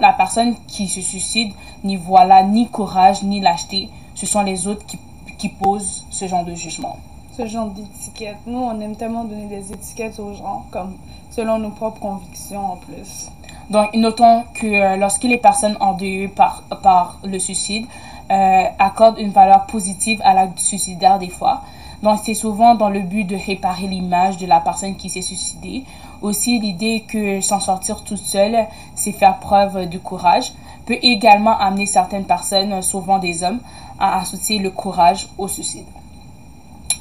La 0.00 0.12
personne 0.12 0.56
qui 0.66 0.88
se 0.88 1.00
suicide 1.00 1.52
n'y 1.84 1.96
voit 1.96 2.24
là 2.24 2.42
ni 2.42 2.68
courage 2.68 3.22
ni 3.22 3.40
lâcheté. 3.40 3.88
Ce 4.16 4.26
sont 4.26 4.42
les 4.42 4.66
autres 4.66 4.84
qui, 4.84 4.98
qui 5.38 5.48
posent 5.48 6.04
ce 6.10 6.26
genre 6.26 6.44
de 6.44 6.54
jugement. 6.54 6.96
Ce 7.36 7.46
genre 7.46 7.68
d'étiquette. 7.68 8.38
Nous, 8.46 8.58
on 8.58 8.80
aime 8.80 8.96
tellement 8.96 9.24
donner 9.24 9.46
des 9.46 9.72
étiquettes 9.72 10.18
aux 10.18 10.34
gens, 10.34 10.64
comme 10.72 10.96
selon 11.30 11.58
nos 11.58 11.70
propres 11.70 12.00
convictions 12.00 12.72
en 12.72 12.76
plus. 12.76 13.30
Donc, 13.70 13.94
notons 13.94 14.44
que 14.54 14.66
euh, 14.66 14.96
lorsque 14.96 15.24
les 15.24 15.38
personnes 15.38 15.76
endeuillées 15.80 16.28
par, 16.28 17.18
le 17.24 17.38
suicide 17.38 17.86
euh, 18.30 18.64
accordent 18.78 19.18
une 19.18 19.30
valeur 19.30 19.66
positive 19.66 20.20
à 20.24 20.34
l'acte 20.34 20.60
suicidaire 20.60 21.18
des 21.18 21.28
fois, 21.28 21.62
donc 22.02 22.20
c'est 22.22 22.34
souvent 22.34 22.74
dans 22.74 22.90
le 22.90 23.00
but 23.00 23.24
de 23.24 23.36
réparer 23.36 23.86
l'image 23.88 24.36
de 24.36 24.46
la 24.46 24.60
personne 24.60 24.96
qui 24.96 25.10
s'est 25.10 25.22
suicidée. 25.22 25.84
Aussi, 26.22 26.58
l'idée 26.60 27.04
que 27.08 27.40
s'en 27.40 27.58
sortir 27.58 28.04
toute 28.04 28.18
seule, 28.18 28.66
c'est 28.94 29.12
faire 29.12 29.38
preuve 29.38 29.88
de 29.88 29.98
courage, 29.98 30.52
peut 30.84 30.98
également 31.02 31.58
amener 31.58 31.86
certaines 31.86 32.24
personnes, 32.24 32.80
souvent 32.82 33.18
des 33.18 33.42
hommes, 33.42 33.58
à 33.98 34.20
associer 34.20 34.58
le 34.58 34.70
courage 34.70 35.28
au 35.38 35.48
suicide. 35.48 35.86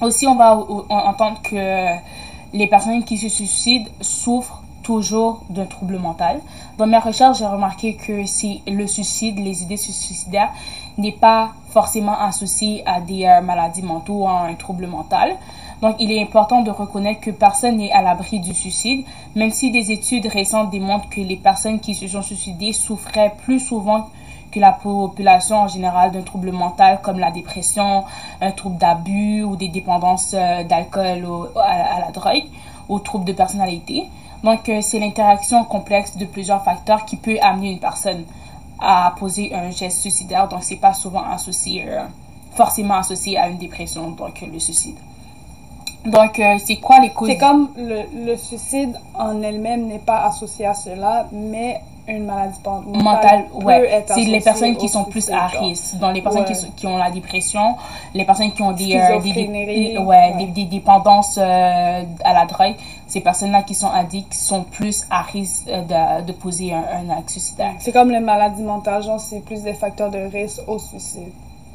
Aussi, 0.01 0.25
on 0.27 0.35
va 0.35 0.57
entendre 0.89 1.41
que 1.43 1.95
les 2.53 2.67
personnes 2.67 3.03
qui 3.03 3.17
se 3.17 3.29
suicident 3.29 3.89
souffrent 4.01 4.64
toujours 4.85 5.41
d'un 5.49 5.65
trouble 5.65 5.97
mental. 5.97 6.39
Dans 6.77 6.85
mes 6.85 6.99
recherches, 6.99 7.39
j'ai 7.39 7.47
remarqué 7.47 7.95
que 7.95 8.25
c'est 8.27 8.61
le 8.67 8.85
suicide, 8.85 9.39
les 9.39 9.63
idées 9.63 9.77
suicidaires, 9.77 10.51
n'est 10.97 11.11
pas 11.11 11.53
forcément 11.71 12.17
associé 12.17 12.83
à 12.85 13.01
des 13.01 13.25
euh, 13.25 13.41
maladies 13.41 13.81
mentaux 13.81 14.19
ou 14.21 14.27
à 14.27 14.41
un 14.41 14.53
trouble 14.53 14.85
mental. 14.85 15.35
Donc, 15.81 15.95
il 15.99 16.11
est 16.11 16.21
important 16.21 16.61
de 16.61 16.69
reconnaître 16.69 17.19
que 17.19 17.31
personne 17.31 17.77
n'est 17.77 17.91
à 17.91 18.01
l'abri 18.03 18.39
du 18.39 18.53
suicide, 18.53 19.03
même 19.35 19.51
si 19.51 19.71
des 19.71 19.91
études 19.91 20.27
récentes 20.27 20.69
démontrent 20.69 21.09
que 21.09 21.19
les 21.19 21.35
personnes 21.35 21.79
qui 21.79 21.95
se 21.95 22.07
sont 22.07 22.21
suicidées 22.21 22.71
souffraient 22.71 23.33
plus 23.43 23.59
souvent 23.59 24.09
que 24.51 24.59
la 24.59 24.71
population 24.71 25.57
en 25.63 25.67
général 25.67 26.11
d'un 26.11 26.21
trouble 26.21 26.51
mental 26.51 26.99
comme 27.01 27.19
la 27.19 27.31
dépression, 27.31 28.05
un 28.39 28.51
trouble 28.51 28.77
d'abus 28.77 29.43
ou 29.43 29.55
des 29.55 29.67
dépendances 29.67 30.33
euh, 30.35 30.63
d'alcool 30.63 31.25
ou 31.25 31.47
à, 31.59 31.95
à 31.95 31.99
la 31.99 32.11
drogue 32.11 32.45
ou 32.87 32.99
troubles 32.99 33.25
de 33.25 33.33
personnalité. 33.33 34.05
Donc, 34.45 34.69
c'est 34.83 34.99
l'interaction 34.99 35.63
complexe 35.63 36.15
de 36.17 36.25
plusieurs 36.25 36.63
facteurs 36.63 37.03
qui 37.05 37.15
peut 37.15 37.37
amener 37.41 37.71
une 37.71 37.79
personne 37.79 38.25
à 38.79 39.15
poser 39.17 39.51
un 39.55 39.71
geste 39.71 40.01
suicidaire. 40.01 40.47
Donc, 40.47 40.63
c'est 40.63 40.75
pas 40.75 40.93
souvent 40.93 41.23
associé, 41.23 41.85
euh, 41.87 42.03
forcément 42.53 42.93
associé 42.93 43.39
à 43.39 43.47
une 43.47 43.57
dépression, 43.57 44.11
donc 44.11 44.43
euh, 44.43 44.45
le 44.45 44.59
suicide. 44.59 44.97
Donc, 46.05 46.39
euh, 46.39 46.55
c'est 46.63 46.77
quoi 46.77 46.99
les 46.99 47.09
causes? 47.09 47.29
C'est 47.29 47.37
comme 47.37 47.69
le, 47.77 48.01
le 48.25 48.35
suicide 48.37 48.95
en 49.15 49.41
elle-même 49.41 49.87
n'est 49.87 49.99
pas 49.99 50.23
associé 50.25 50.65
à 50.65 50.73
cela, 50.73 51.27
mais 51.31 51.81
une 52.07 52.25
maladie 52.25 52.59
mentale, 53.03 53.45
ouais. 53.63 54.05
C'est 54.07 54.25
les 54.25 54.39
personnes 54.39 54.75
qui 54.77 54.87
sont 54.87 55.05
plus 55.05 55.27
à 55.31 55.47
risque. 55.47 55.95
Donc, 55.95 56.13
les 56.13 56.21
personnes 56.21 56.45
qui, 56.45 56.51
Ouais. 56.53 56.69
qui 56.75 56.85
ont 56.85 56.97
la 56.97 57.09
dépression, 57.09 57.75
les 58.13 58.25
personnes 58.25 58.51
qui 58.51 58.61
ont 58.61 58.73
des, 58.73 58.95
euh, 58.95 59.19
des, 59.19 59.97
ouais, 59.97 59.97
ouais. 59.97 60.33
Des, 60.37 60.45
des 60.45 60.65
dépendances 60.65 61.39
euh, 61.41 62.03
à 62.23 62.33
la 62.33 62.45
drogue, 62.45 62.75
ces 63.07 63.21
personnes-là 63.21 63.63
qui 63.63 63.73
sont 63.73 63.89
addictes 63.89 64.35
sont 64.35 64.63
plus 64.65 65.03
à 65.09 65.23
risque 65.23 65.65
de, 65.65 66.21
de 66.21 66.31
poser 66.31 66.73
un, 66.73 66.83
un 67.09 67.09
acte 67.17 67.31
suicidaire. 67.31 67.73
C'est 67.79 67.91
comme 67.91 68.11
les 68.11 68.19
maladies 68.19 68.61
mentales, 68.61 69.01
genre 69.01 69.19
c'est 69.19 69.39
plus 69.43 69.63
des 69.63 69.73
facteurs 69.73 70.11
de 70.11 70.19
risque 70.31 70.61
au 70.67 70.77
suicide. 70.77 71.31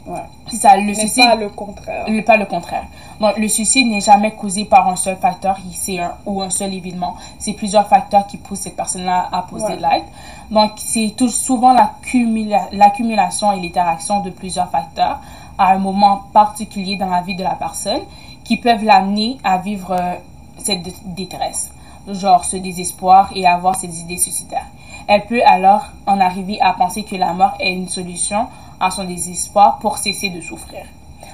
Ouais. 0.06 0.20
Ça, 0.52 0.76
le 0.76 0.82
Mais 0.86 0.94
suicide. 0.94 1.24
pas 1.24 1.34
le 1.34 1.48
contraire. 1.50 2.04
Le- 2.08 2.22
pas 2.24 2.36
le 2.36 2.46
contraire. 2.46 2.84
Donc, 3.20 3.36
le 3.36 3.46
suicide 3.48 3.86
n'est 3.86 4.00
jamais 4.00 4.32
causé 4.32 4.64
par 4.64 4.88
un 4.88 4.96
seul 4.96 5.16
facteur 5.16 5.56
un, 5.98 6.12
ou 6.26 6.40
un 6.40 6.50
seul 6.50 6.72
événement. 6.74 7.16
C'est 7.38 7.52
plusieurs 7.52 7.86
facteurs 7.86 8.26
qui 8.26 8.38
poussent 8.38 8.60
cette 8.60 8.76
personne-là 8.76 9.28
à 9.30 9.42
poser 9.42 9.64
Ouais. 9.66 9.76
l'acte. 9.78 10.08
Donc, 10.50 10.72
c'est 10.76 11.12
tout 11.16 11.28
souvent 11.28 11.74
l'accumula- 11.74 12.68
l'accumulation 12.72 13.52
et 13.52 13.60
l'interaction 13.60 14.20
de 14.20 14.30
plusieurs 14.30 14.70
facteurs 14.70 15.20
à 15.58 15.72
un 15.72 15.78
moment 15.78 16.22
particulier 16.32 16.96
dans 16.96 17.10
la 17.10 17.20
vie 17.20 17.36
de 17.36 17.42
la 17.44 17.54
personne 17.54 18.00
qui 18.42 18.56
peuvent 18.56 18.82
l'amener 18.82 19.36
à 19.44 19.58
vivre 19.58 19.92
euh, 19.92 20.14
cette 20.58 20.82
dé- 20.82 20.94
détresse, 21.04 21.70
genre 22.08 22.44
ce 22.44 22.56
désespoir 22.56 23.30
et 23.34 23.46
avoir 23.46 23.76
ces 23.76 24.00
idées 24.00 24.16
suicidaires. 24.16 24.66
Elle 25.06 25.26
peut 25.26 25.42
alors 25.44 25.84
en 26.06 26.18
arriver 26.20 26.58
à 26.60 26.72
penser 26.72 27.02
que 27.02 27.16
la 27.16 27.32
mort 27.34 27.54
est 27.60 27.72
une 27.72 27.88
solution 27.88 28.46
à 28.80 28.90
son 28.90 29.04
désespoir 29.04 29.78
pour 29.78 29.98
cesser 29.98 30.30
de 30.30 30.40
souffrir. 30.40 30.84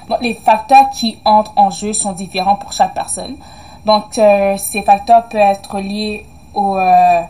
Donc, 0.09 0.19
les 0.21 0.35
facteurs 0.35 0.91
qui 0.91 1.19
entrent 1.25 1.53
en 1.57 1.71
jeu 1.71 1.93
sont 1.93 2.13
différents 2.13 2.57
pour 2.57 2.73
chaque 2.73 2.95
personne. 2.95 3.37
Donc, 3.85 4.19
euh, 4.19 4.57
ces 4.57 4.83
facteurs 4.83 5.25
peuvent 5.29 5.41
être 5.41 5.79
liés 5.81 6.27
aux 6.55 6.77
euh, 6.77 7.23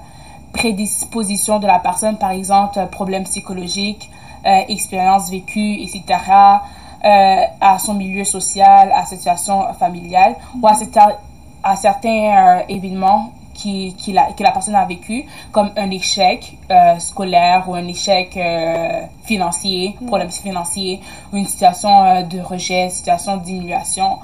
prédispositions 0.52 1.58
de 1.58 1.66
la 1.66 1.78
personne, 1.78 2.16
par 2.16 2.30
exemple, 2.30 2.78
euh, 2.78 2.86
problèmes 2.86 3.24
psychologiques, 3.24 4.10
expériences 4.68 5.28
vécues, 5.28 5.74
etc., 5.82 6.02
à 7.02 7.78
son 7.80 7.94
milieu 7.94 8.24
social, 8.24 8.92
à 8.94 9.04
sa 9.04 9.16
situation 9.16 9.72
familiale, 9.74 10.36
ou 10.62 10.66
à, 10.68 10.74
certain- 10.74 11.16
à 11.64 11.74
certains 11.74 12.60
événements 12.68 13.32
qui, 13.56 13.94
qui 13.98 14.12
la, 14.12 14.32
que 14.36 14.42
la 14.42 14.50
personne 14.52 14.74
a 14.76 14.84
vécu, 14.84 15.24
comme 15.52 15.70
un 15.76 15.90
échec 15.90 16.56
euh, 16.70 16.98
scolaire 16.98 17.64
ou 17.68 17.74
un 17.74 17.86
échec 17.88 18.36
euh, 18.36 19.02
financier, 19.24 19.96
problème 20.06 20.30
financier, 20.30 21.00
ou 21.32 21.36
une 21.36 21.46
situation 21.46 22.04
euh, 22.04 22.22
de 22.22 22.38
rejet, 22.40 22.90
situation 22.90 23.38
d'humiliation, 23.38 24.18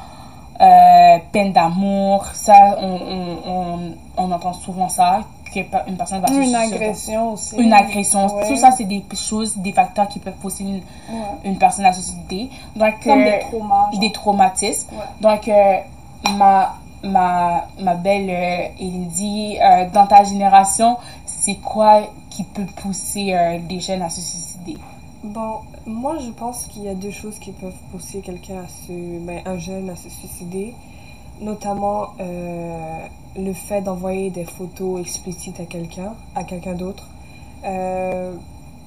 peine 1.32 1.52
d'amour. 1.52 2.24
Ça, 2.34 2.76
on, 2.78 2.86
on, 3.14 3.50
on, 3.52 3.78
on 4.16 4.30
entend 4.32 4.52
souvent 4.52 4.88
ça, 4.88 5.20
qu'une 5.52 5.96
personne 5.96 6.20
va 6.20 6.28
Une 6.32 6.54
agression 6.54 7.32
aussi. 7.32 7.56
Une 7.56 7.72
agression. 7.72 8.26
Ouais. 8.36 8.46
Tout 8.48 8.56
ça, 8.56 8.70
c'est 8.70 8.84
des 8.84 9.02
choses, 9.14 9.56
des 9.56 9.72
facteurs 9.72 10.08
qui 10.08 10.18
peuvent 10.20 10.34
pousser 10.40 10.62
une, 10.64 10.74
Ouais. 10.76 11.38
une 11.44 11.58
personne 11.58 11.84
à 11.84 11.92
se 11.92 12.00
suicider. 12.02 12.48
Donc, 12.76 12.94
Comme 13.02 13.24
des 13.24 13.38
traumas. 13.40 13.90
genre. 13.90 14.00
des 14.00 14.12
traumatismes. 14.12 14.88
Ouais. 14.92 15.04
Donc, 15.20 15.50
ma, 16.38 16.74
ma, 17.02 17.66
ma 17.80 17.94
belle 17.94 18.30
euh, 18.30 18.68
Elodie, 18.80 19.58
euh, 19.60 19.88
dans 19.92 20.06
ta 20.06 20.24
génération, 20.24 20.96
c'est 21.26 21.56
quoi 21.56 22.02
qui 22.30 22.44
peut 22.44 22.66
pousser 22.76 23.34
euh, 23.34 23.58
les 23.68 23.80
jeunes 23.80 24.02
à 24.02 24.10
se 24.10 24.20
suicider? 24.20 24.76
Bon, 25.24 25.60
moi 25.86 26.16
je 26.18 26.30
pense 26.30 26.66
qu'il 26.66 26.82
y 26.84 26.88
a 26.88 26.94
deux 26.94 27.10
choses 27.10 27.38
qui 27.38 27.52
peuvent 27.52 27.72
pousser 27.90 28.20
quelqu'un 28.20 28.62
à 28.64 28.68
se. 28.68 28.92
Ben, 29.20 29.40
un 29.46 29.58
jeune 29.58 29.88
à 29.90 29.96
se 29.96 30.08
suicider. 30.08 30.74
Notamment 31.40 32.08
euh, 32.20 33.06
le 33.36 33.52
fait 33.52 33.80
d'envoyer 33.82 34.30
des 34.30 34.44
photos 34.44 35.00
explicites 35.00 35.58
à 35.60 35.64
quelqu'un, 35.64 36.14
à 36.34 36.44
quelqu'un 36.44 36.74
d'autre. 36.74 37.08
Euh, 37.64 38.34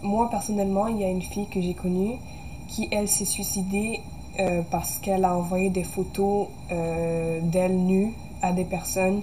moi 0.03 0.29
personnellement, 0.29 0.87
il 0.87 0.97
y 0.99 1.03
a 1.03 1.09
une 1.09 1.21
fille 1.21 1.47
que 1.47 1.61
j'ai 1.61 1.73
connue 1.73 2.17
qui, 2.67 2.87
elle, 2.91 3.07
s'est 3.07 3.25
suicidée 3.25 4.01
euh, 4.37 4.61
parce 4.69 4.97
qu'elle 4.97 5.23
a 5.23 5.33
envoyé 5.33 5.69
des 5.69 5.83
photos 5.85 6.47
euh, 6.71 7.39
d'elle 7.41 7.77
nue 7.77 8.13
à 8.41 8.51
des 8.51 8.65
personnes. 8.65 9.21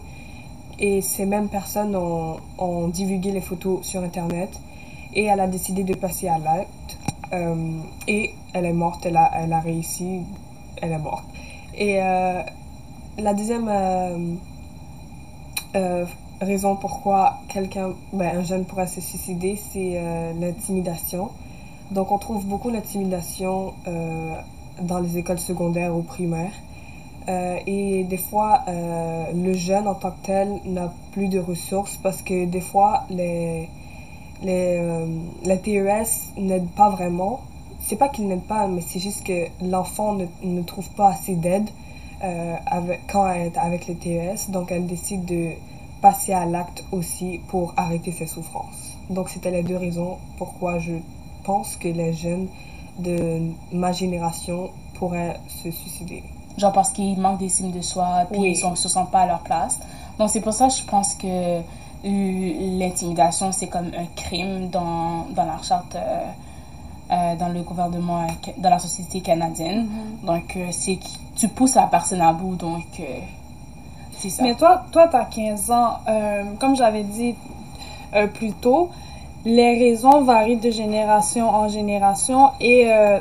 Et 0.78 1.02
ces 1.02 1.26
mêmes 1.26 1.48
personnes 1.48 1.94
ont, 1.94 2.38
ont 2.58 2.88
divulgué 2.88 3.30
les 3.30 3.42
photos 3.42 3.84
sur 3.84 4.02
Internet. 4.02 4.50
Et 5.14 5.24
elle 5.24 5.40
a 5.40 5.46
décidé 5.46 5.84
de 5.84 5.94
passer 5.94 6.28
à 6.28 6.38
l'acte. 6.38 6.98
Euh, 7.34 7.80
et 8.08 8.34
elle 8.54 8.64
est 8.64 8.72
morte, 8.72 9.04
elle 9.04 9.16
a, 9.16 9.30
elle 9.34 9.52
a 9.52 9.60
réussi, 9.60 10.20
elle 10.80 10.92
est 10.92 10.98
morte. 10.98 11.24
Et 11.74 11.96
la 11.96 13.34
deuxième 13.34 13.70
raison 16.40 16.76
pourquoi 16.76 17.38
quelqu'un, 17.48 17.92
ben, 18.12 18.38
un 18.38 18.42
jeune 18.42 18.66
pourrait 18.66 18.86
se 18.86 19.00
suicider, 19.00 19.56
c'est 19.56 19.98
l'intimidation. 20.38 21.30
Donc 21.90 22.12
on 22.12 22.18
trouve 22.18 22.44
beaucoup 22.44 22.70
d'intimidation 22.70 23.72
dans 24.82 24.98
les 24.98 25.18
écoles 25.18 25.38
secondaires 25.38 25.94
ou 25.96 26.02
primaires. 26.02 26.52
Euh, 27.28 27.58
et 27.66 28.04
des 28.04 28.16
fois, 28.16 28.62
euh, 28.68 29.26
le 29.32 29.54
jeune 29.54 29.86
en 29.86 29.94
tant 29.94 30.10
que 30.10 30.26
tel 30.26 30.60
n'a 30.64 30.92
plus 31.12 31.28
de 31.28 31.38
ressources 31.38 31.96
parce 32.02 32.22
que 32.22 32.46
des 32.46 32.60
fois, 32.60 33.04
les, 33.10 33.68
les, 34.42 34.78
euh, 34.78 35.06
les 35.44 35.58
TES 35.58 36.32
n'aident 36.36 36.70
pas 36.70 36.90
vraiment. 36.90 37.40
C'est 37.80 37.96
pas 37.96 38.08
qu'ils 38.08 38.26
n'aident 38.26 38.42
pas, 38.42 38.66
mais 38.66 38.80
c'est 38.80 38.98
juste 38.98 39.24
que 39.24 39.46
l'enfant 39.64 40.14
ne, 40.14 40.26
ne 40.42 40.62
trouve 40.62 40.88
pas 40.90 41.10
assez 41.10 41.34
d'aide 41.34 41.68
quand 43.08 43.28
elle 43.28 43.48
est 43.48 43.58
avec 43.58 43.88
les 43.88 43.96
TES. 43.96 44.50
Donc, 44.50 44.70
elle 44.70 44.86
décide 44.86 45.24
de 45.24 45.50
passer 46.00 46.32
à 46.32 46.44
l'acte 46.46 46.84
aussi 46.92 47.40
pour 47.48 47.74
arrêter 47.76 48.12
ses 48.12 48.26
souffrances. 48.26 48.96
Donc, 49.10 49.28
c'était 49.28 49.50
les 49.50 49.64
deux 49.64 49.76
raisons 49.76 50.18
pourquoi 50.38 50.78
je 50.78 50.92
pense 51.42 51.74
que 51.74 51.88
les 51.88 52.12
jeunes 52.12 52.46
de 52.98 53.50
ma 53.72 53.92
génération 53.92 54.70
pourraient 54.94 55.38
se 55.48 55.70
suicider. 55.70 56.22
genre 56.58 56.72
parce 56.72 56.90
qu'ils 56.90 57.18
manquent 57.18 57.38
d'estime 57.38 57.70
de 57.70 57.80
soi, 57.80 58.26
puis 58.30 58.38
Oui. 58.40 58.60
ils 58.62 58.70
ne 58.70 58.74
se 58.76 58.88
sentent 58.88 59.10
pas 59.10 59.20
à 59.22 59.26
leur 59.26 59.40
place. 59.40 59.78
Donc 60.18 60.28
c'est 60.30 60.40
pour 60.42 60.52
ça 60.52 60.68
que 60.68 60.74
je 60.74 60.84
pense 60.84 61.14
que 61.14 61.60
l'intimidation, 62.04 63.52
c'est 63.52 63.68
comme 63.68 63.86
un 63.96 64.06
crime 64.16 64.68
dans, 64.68 65.26
dans 65.34 65.44
la 65.44 65.60
charte, 65.62 65.94
euh, 65.96 66.20
euh, 67.10 67.36
dans 67.36 67.48
le 67.48 67.62
gouvernement, 67.62 68.22
euh, 68.24 68.50
dans 68.58 68.70
la 68.70 68.78
société 68.78 69.20
canadienne. 69.20 69.88
Donc 70.22 70.56
euh, 70.56 70.68
c'est 70.72 70.96
que 70.96 71.06
tu 71.36 71.48
pousses 71.48 71.74
la 71.74 71.86
personne 71.86 72.20
à 72.20 72.32
bout, 72.32 72.56
donc 72.56 72.84
euh, 73.00 73.04
c'est 74.18 74.30
ça. 74.30 74.42
Mais 74.42 74.54
toi, 74.54 74.84
toi, 74.92 75.08
tu 75.08 75.16
as 75.16 75.24
15 75.24 75.70
ans. 75.70 75.94
Euh, 76.08 76.44
comme 76.60 76.76
j'avais 76.76 77.02
dit 77.04 77.34
euh, 78.14 78.26
plus 78.26 78.52
tôt, 78.52 78.90
les 79.44 79.78
raisons 79.78 80.22
varient 80.22 80.56
de 80.56 80.70
génération 80.70 81.48
en 81.48 81.68
génération 81.68 82.50
et 82.60 82.92
euh, 82.92 83.18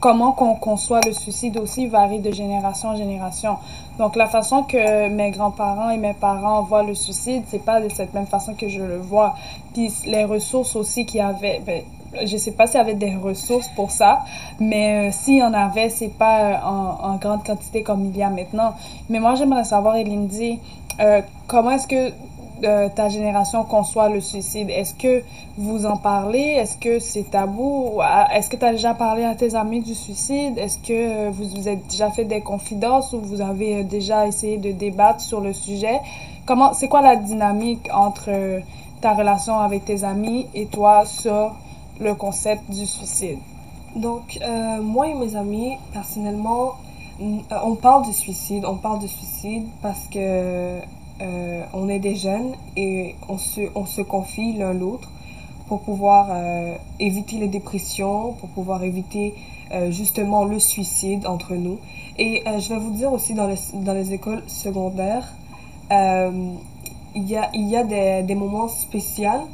comment 0.00 0.32
qu'on 0.32 0.54
conçoit 0.54 1.00
le 1.04 1.12
suicide 1.12 1.58
aussi 1.58 1.86
varie 1.86 2.20
de 2.20 2.32
génération 2.32 2.90
en 2.90 2.96
génération. 2.96 3.56
Donc, 3.98 4.16
la 4.16 4.26
façon 4.26 4.62
que 4.62 5.08
mes 5.08 5.30
grands-parents 5.30 5.90
et 5.90 5.96
mes 5.96 6.14
parents 6.14 6.62
voient 6.62 6.82
le 6.82 6.94
suicide, 6.94 7.44
c'est 7.48 7.64
pas 7.64 7.80
de 7.80 7.88
cette 7.88 8.14
même 8.14 8.26
façon 8.26 8.54
que 8.54 8.68
je 8.68 8.82
le 8.82 8.98
vois. 8.98 9.34
Puis, 9.72 9.92
les 10.06 10.24
ressources 10.24 10.76
aussi 10.76 11.06
qu'il 11.06 11.18
y 11.18 11.22
avait, 11.22 11.60
ben, 11.64 11.82
je 12.24 12.36
sais 12.36 12.52
pas 12.52 12.66
s'il 12.66 12.78
y 12.78 12.80
avait 12.80 12.94
des 12.94 13.14
ressources 13.16 13.68
pour 13.68 13.90
ça, 13.90 14.24
mais 14.60 15.08
euh, 15.08 15.12
s'il 15.12 15.36
y 15.36 15.42
en 15.42 15.52
avait, 15.52 15.88
c'est 15.88 16.16
pas 16.16 16.40
euh, 16.40 16.56
en, 16.62 17.16
grande 17.16 17.44
quantité 17.44 17.82
comme 17.82 18.06
il 18.06 18.16
y 18.16 18.22
a 18.22 18.30
maintenant. 18.30 18.74
Mais 19.08 19.18
moi, 19.18 19.34
j'aimerais 19.34 19.64
savoir, 19.64 19.96
Elindy, 19.96 20.58
euh, 21.00 21.20
comment 21.46 21.72
est-ce 21.72 21.86
que 21.86 22.12
ta 22.62 23.08
génération 23.08 23.64
conçoit 23.64 24.08
le 24.08 24.20
suicide? 24.20 24.70
Est-ce 24.70 24.94
que 24.94 25.22
vous 25.58 25.86
en 25.86 25.96
parlez? 25.96 26.38
Est-ce 26.38 26.76
que 26.76 26.98
c'est 26.98 27.30
tabou? 27.30 27.92
Ou, 27.94 28.00
ah, 28.02 28.28
Est-ce 28.34 28.50
que 28.50 28.56
tu 28.56 28.64
as 28.64 28.72
déjà 28.72 28.94
parlé 28.94 29.24
à 29.24 29.34
tes 29.34 29.54
amis 29.54 29.80
du 29.80 29.94
suicide? 29.94 30.58
Est-ce 30.58 30.78
que 30.78 30.92
euh, 30.92 31.30
vous 31.30 31.48
vous 31.48 31.68
êtes 31.68 31.86
déjà 31.86 32.10
fait 32.10 32.24
des 32.24 32.40
confidences 32.40 33.12
ou 33.12 33.20
vous 33.20 33.40
avez 33.40 33.80
euh, 33.80 33.82
déjà 33.82 34.26
essayé 34.26 34.58
de 34.58 34.72
débattre 34.72 35.20
sur 35.20 35.40
le 35.40 35.52
sujet? 35.52 36.00
Comment, 36.46 36.72
c'est 36.72 36.88
quoi 36.88 37.02
la 37.02 37.16
dynamique 37.16 37.88
entre 37.92 38.28
euh, 38.28 38.60
ta 39.00 39.14
relation 39.14 39.58
avec 39.58 39.84
tes 39.84 40.04
amis 40.04 40.46
et 40.54 40.66
toi 40.66 41.04
sur 41.04 41.54
le 42.00 42.14
concept 42.14 42.70
du 42.70 42.86
suicide? 42.86 43.38
Donc, 43.94 44.38
moi 44.82 45.08
et 45.08 45.14
mes 45.14 45.36
amis, 45.36 45.78
personnellement, 45.94 46.72
on 47.18 47.74
parle 47.76 48.06
de 48.06 48.12
suicide. 48.12 48.62
On 48.66 48.76
parle 48.76 49.00
de 49.00 49.06
suicide 49.06 49.66
parce 49.80 50.06
que 50.12 50.80
euh, 51.20 51.62
on 51.72 51.88
est 51.88 51.98
des 51.98 52.14
jeunes 52.14 52.52
et 52.76 53.14
on 53.28 53.38
se, 53.38 53.62
on 53.74 53.86
se 53.86 54.02
confie 54.02 54.52
l'un 54.52 54.74
l'autre 54.74 55.10
pour 55.66 55.80
pouvoir 55.80 56.28
euh, 56.30 56.74
éviter 57.00 57.38
les 57.38 57.48
dépressions, 57.48 58.34
pour 58.34 58.48
pouvoir 58.50 58.84
éviter 58.84 59.34
euh, 59.72 59.90
justement 59.90 60.44
le 60.44 60.58
suicide 60.58 61.26
entre 61.26 61.54
nous. 61.54 61.78
Et 62.18 62.44
je 62.46 62.68
vais 62.68 62.78
vous 62.78 62.90
dire 62.90 63.12
aussi 63.12 63.34
dans 63.34 63.46
les, 63.46 63.56
dans 63.74 63.92
les 63.92 64.12
écoles 64.12 64.42
secondaires, 64.46 65.34
il 65.90 67.24
y 67.30 67.36
a, 67.36 67.50
y 67.54 67.76
a 67.76 67.84
des, 67.84 68.22
des 68.22 68.34
moments 68.34 68.68
spéciaux 68.68 69.48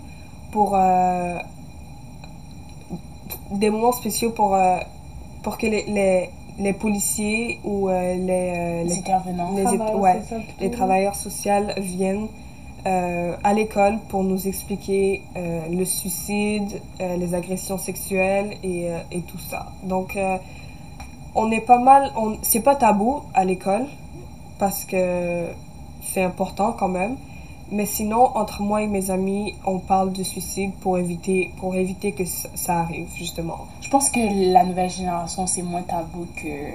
pour... 0.53 0.77
des 3.51 3.71
moments 3.71 3.93
spéciaux 3.93 4.31
pour, 4.31 4.57
pour 5.43 5.59
que 5.59 5.67
les, 5.67 6.31
les 6.59 6.73
policiers 6.73 7.59
ou 7.65 7.89
euh, 7.89 8.15
les, 8.15 8.31
euh, 8.31 8.83
les 8.85 8.89
les, 8.89 8.99
intervenants. 8.99 9.55
les, 9.57 9.65
Travail 9.65 9.95
ouais, 9.95 10.21
social 10.21 10.43
plutôt. 10.43 10.61
les 10.61 10.71
travailleurs 10.71 11.15
sociaux 11.15 11.53
viennent 11.79 12.29
euh, 12.87 13.37
à 13.45 13.55
l'école 13.55 13.99
pour 14.09 14.25
nous 14.25 14.49
expliquer 14.49 15.23
euh, 15.37 15.61
le 15.71 15.85
suicide, 15.85 16.81
les 17.01 17.35
agressions 17.35 17.79
sexuelles 17.79 18.57
et, 18.63 18.89
et 19.11 19.21
tout 19.21 19.39
ça. 19.39 19.73
Donc, 19.85 20.19
on 21.35 21.51
est 21.51 21.61
pas 21.61 21.79
mal, 21.79 22.13
c'est 22.43 22.61
pas 22.61 22.75
tabou 22.75 23.23
à 23.35 23.45
l'école 23.45 23.87
parce 24.59 24.85
que 24.85 25.47
c'est 26.03 26.23
important 26.23 26.73
quand 26.73 26.89
même. 26.89 27.17
Mais 27.71 27.87
sinon, 27.87 28.37
entre 28.37 28.61
moi 28.61 28.83
et 28.83 28.87
mes 28.87 29.11
amis, 29.11 29.55
on 29.65 29.79
parle 29.79 30.13
de 30.13 30.23
suicide 30.23 30.73
pour 30.83 30.99
éviter, 30.99 31.51
pour 31.57 31.75
éviter 31.75 32.13
que 32.13 32.27
ça, 32.27 32.51
ça 32.55 32.81
arrive, 32.81 33.09
justement. 33.17 33.67
Je 33.93 33.99
pense 33.99 34.09
que 34.09 34.21
la 34.55 34.65
nouvelle 34.65 34.89
génération, 34.89 35.47
c'est 35.47 35.61
moins 35.61 35.83
tabou 35.83 36.27
que, 36.35 36.73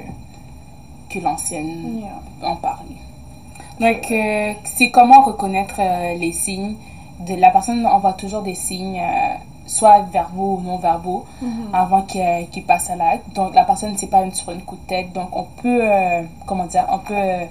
que 1.09 1.17
l'ancienne 1.17 1.99
Yeah. 1.99 2.47
en 2.47 2.55
parler. 2.57 2.97
Donc, 3.79 4.11
euh, 4.11 4.53
c'est 4.65 4.91
comment 4.91 5.21
reconnaître 5.23 5.79
euh, 5.79 6.13
les 6.13 6.31
signes. 6.31 6.75
De 7.21 7.33
la 7.33 7.49
personne 7.49 7.87
envoie 7.87 8.13
toujours 8.13 8.43
des 8.43 8.53
signes, 8.53 8.99
euh, 8.99 9.33
soit 9.65 10.01
verbaux 10.13 10.59
ou 10.59 10.61
non 10.61 10.77
verbaux, 10.77 11.25
avant 11.73 12.03
qu'il 12.03 12.21
qu'il 12.51 12.65
passe 12.65 12.91
à 12.91 12.95
l'acte. 12.95 13.33
Donc, 13.33 13.55
la 13.55 13.63
personne, 13.63 13.97
c'est 13.97 14.11
pas 14.11 14.21
une, 14.21 14.31
sur 14.31 14.51
une 14.51 14.61
coup 14.61 14.75
de 14.75 14.87
tête. 14.87 15.11
Donc, 15.13 15.35
on 15.35 15.45
peut, 15.59 15.81
comment 16.45 16.65
dire, 16.65 16.85
on 16.91 16.99
peut, 16.99 17.47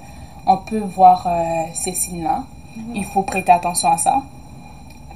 on 0.47 0.59
peut 0.59 0.79
voir 0.79 1.27
ces 1.75 1.93
signes-là. 1.93 2.45
Il 2.95 3.05
faut 3.05 3.23
prêter 3.23 3.51
attention 3.51 3.91
à 3.91 3.99
ça. 3.99 4.23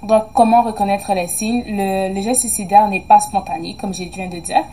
Donc, 0.02 0.24
comment 0.32 0.62
reconnaître 0.62 1.12
les 1.12 1.26
signes? 1.26 1.62
Le, 1.66 2.20
geste 2.22 2.40
suicidaire 2.40 2.88
n'est 2.88 3.00
pas 3.00 3.20
spontané, 3.20 3.74
comme 3.74 3.92
je 3.92 4.04
viens 4.04 4.28
de 4.28 4.38
dire. 4.38 4.64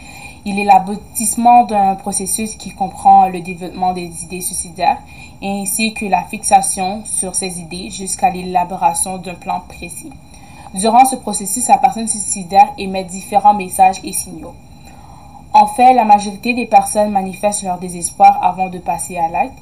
Il 0.45 0.57
est 0.57 0.63
l'aboutissement 0.63 1.65
d'un 1.65 1.95
processus 1.95 2.55
qui 2.55 2.71
comprend 2.71 3.27
le 3.27 3.41
développement 3.41 3.93
des 3.93 4.23
idées 4.23 4.39
suicidaires 4.39 4.99
ainsi 5.43 5.93
que 5.93 6.05
la 6.05 6.23
fixation 6.23 7.03
sur 7.03 7.35
ces 7.35 7.59
idées 7.59 7.89
jusqu'à 7.89 8.29
l'élaboration 8.29 9.17
d'un 9.17 9.35
plan 9.35 9.61
précis. 9.67 10.11
Durant 10.73 11.05
ce 11.05 11.17
processus, 11.17 11.67
la 11.67 11.77
personne 11.77 12.07
suicidaire 12.07 12.69
émet 12.77 13.03
différents 13.03 13.53
messages 13.53 13.99
et 14.03 14.13
signaux. 14.13 14.53
En 15.53 15.67
fait, 15.67 15.93
la 15.93 16.05
majorité 16.05 16.53
des 16.53 16.65
personnes 16.65 17.11
manifestent 17.11 17.63
leur 17.63 17.79
désespoir 17.79 18.39
avant 18.41 18.69
de 18.69 18.77
passer 18.77 19.17
à 19.17 19.27
l'acte. 19.27 19.57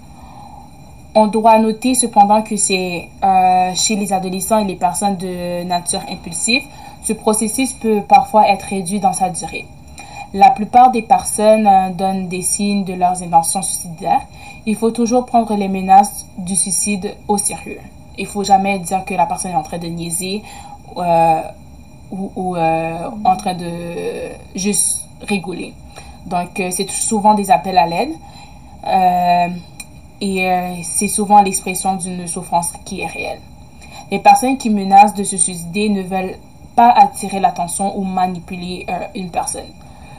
On 1.17 1.27
doit 1.27 1.57
noter 1.59 1.95
cependant 1.95 2.41
que 2.41 2.57
c'est 2.57 3.07
euh, 3.23 3.73
chez 3.73 3.95
les 3.95 4.11
adolescents 4.11 4.59
et 4.59 4.65
les 4.65 4.75
personnes 4.75 5.15
de 5.15 5.63
nature 5.63 6.01
impulsive, 6.09 6.63
ce 7.03 7.13
processus 7.13 7.71
peut 7.71 8.01
parfois 8.01 8.49
être 8.49 8.63
réduit 8.63 8.99
dans 8.99 9.13
sa 9.13 9.29
durée. 9.29 9.65
La 10.33 10.49
plupart 10.49 10.91
des 10.91 11.01
personnes 11.01 11.67
euh, 11.67 11.89
donnent 11.91 12.27
des 12.27 12.41
signes 12.41 12.83
de 12.83 12.93
leurs 12.93 13.23
intentions 13.23 13.61
suicidaires. 13.61 14.23
Il 14.65 14.75
faut 14.75 14.91
toujours 14.91 15.25
prendre 15.25 15.55
les 15.55 15.69
menaces 15.69 16.25
du 16.37 16.53
suicide 16.53 17.15
au 17.29 17.37
sérieux. 17.37 17.79
Il 18.17 18.25
faut 18.25 18.43
jamais 18.43 18.79
dire 18.79 19.05
que 19.05 19.13
la 19.13 19.25
personne 19.25 19.51
est 19.51 19.55
en 19.55 19.63
train 19.63 19.77
de 19.77 19.87
niaiser 19.87 20.43
euh, 20.97 21.41
ou, 22.11 22.57
en 22.57 23.35
train 23.37 23.53
de 23.53 23.71
juste 24.53 25.07
rigoler. 25.21 25.73
Donc, 26.25 26.61
c'est 26.71 26.89
souvent 26.89 27.35
des 27.35 27.51
appels 27.51 27.77
à 27.77 27.85
l'aide. 27.87 28.11
Et 30.21 30.49
euh, 30.49 30.75
c'est 30.83 31.07
souvent 31.07 31.41
l'expression 31.41 31.95
d'une 31.95 32.27
souffrance 32.27 32.71
qui 32.85 33.01
est 33.01 33.07
réelle. 33.07 33.39
Les 34.11 34.19
personnes 34.19 34.57
qui 34.57 34.69
menacent 34.69 35.15
de 35.15 35.23
se 35.23 35.37
suicider 35.37 35.89
ne 35.89 36.01
veulent 36.03 36.37
pas 36.75 36.89
attirer 36.89 37.39
l'attention 37.39 37.97
ou 37.97 38.03
manipuler 38.03 38.85
euh, 38.89 39.07
une 39.15 39.29
personne. 39.29 39.71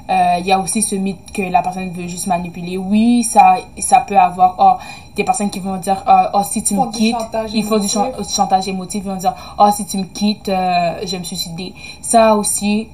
Euh, 0.09 0.37
Il 0.41 0.47
y 0.47 0.53
a 0.53 0.61
aussi 0.61 0.83
ce 0.83 0.95
mythe 0.95 1.33
que 1.33 1.43
la 1.43 1.63
personne 1.63 1.91
veut 1.91 2.07
juste 2.07 2.27
manipuler. 2.27 2.77
Oui, 2.77 3.25
ça, 3.25 3.57
ça 3.79 4.01
peut 4.01 4.19
avoir 4.19 4.55
oh, 4.59 4.83
des 5.17 5.25
personnes 5.25 5.51
qui 5.51 5.59
vont 5.59 5.77
dire 5.77 6.05
oh, 6.07 6.27
oh, 6.35 6.43
si 6.45 6.63
tu 6.63 6.75
me 6.75 6.91
quittes, 6.93 7.17
il 7.53 7.65
faut 7.65 7.79
du 7.79 7.89
chantage 7.89 8.69
émotif. 8.69 9.03
Ils 9.05 9.11
vont 9.11 9.17
dire 9.17 9.35
oh, 9.59 9.69
si 9.73 9.85
tu 9.87 9.99
me 9.99 10.05
quittes, 10.05 10.47
je 10.47 11.11
vais 11.11 11.19
me 11.19 11.25
suicider. 11.25 11.75
Ça 12.03 12.37
aussi, 12.37 12.89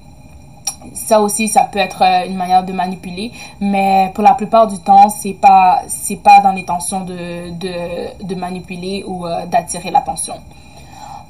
ça 0.94 1.20
aussi, 1.20 1.48
ça 1.48 1.64
peut 1.64 1.78
être 1.78 2.02
euh, 2.02 2.26
une 2.26 2.36
manière 2.36 2.64
de 2.64 2.72
manipuler, 2.72 3.32
mais 3.60 4.10
pour 4.14 4.24
la 4.24 4.34
plupart 4.34 4.66
du 4.66 4.78
temps, 4.78 5.08
c'est 5.08 5.32
pas, 5.32 5.82
c'est 5.88 6.16
pas 6.16 6.40
dans 6.40 6.52
l'intention 6.52 7.00
de, 7.00 7.50
de, 7.50 8.24
de 8.24 8.34
manipuler 8.34 9.04
ou 9.06 9.26
euh, 9.26 9.46
d'attirer 9.46 9.90
l'attention. 9.90 10.34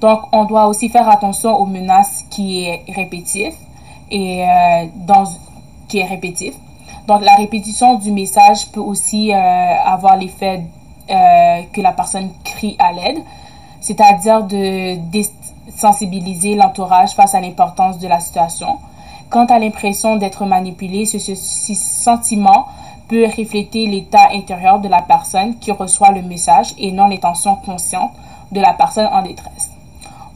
Donc, 0.01 0.23
on 0.33 0.45
doit 0.45 0.67
aussi 0.67 0.89
faire 0.89 1.09
attention 1.09 1.57
aux 1.57 1.67
menaces 1.67 2.25
qui 2.31 2.65
est 2.65 2.83
répétitif 2.89 3.55
et 4.11 4.45
euh, 4.45 4.87
dans, 4.97 5.25
qui 5.89 5.99
est 5.99 6.07
répétitif. 6.07 6.55
Donc, 7.07 7.23
la 7.23 7.35
répétition 7.35 7.95
du 7.95 8.11
message 8.11 8.67
peut 8.69 8.81
aussi 8.81 9.33
avoir 9.33 10.17
l'effet 10.17 10.65
que 11.09 11.81
la 11.81 11.93
personne 11.93 12.31
crie 12.45 12.77
à 12.79 12.93
l'aide, 12.93 13.19
c'est-à-dire 13.81 14.45
de 14.45 14.97
désensibiliser 15.11 16.55
l'entourage 16.55 17.11
face 17.11 17.35
à 17.35 17.41
l'importance 17.41 17.99
de 17.99 18.07
la 18.07 18.21
situation. 18.21 18.79
Quant 19.33 19.47
à 19.47 19.59
l'impression 19.59 20.17
d'être 20.17 20.45
manipulé, 20.45 21.07
ce, 21.07 21.19
sentiment 21.75 22.67
peut 23.09 23.25
refléter 23.25 23.87
l'état 23.87 24.29
intérieur 24.35 24.79
de 24.79 24.89
la 24.89 25.01
personne 25.01 25.57
qui 25.59 25.73
reçoit 25.73 26.11
le 26.11 26.21
message 26.21 26.75
et 26.77 26.93
non 26.93 27.09
l'intention 27.09 27.57
consciente 27.57 28.13
de 28.53 28.61
la 28.61 28.75
personne 28.75 29.09
en 29.11 29.23
détresse. 29.23 29.71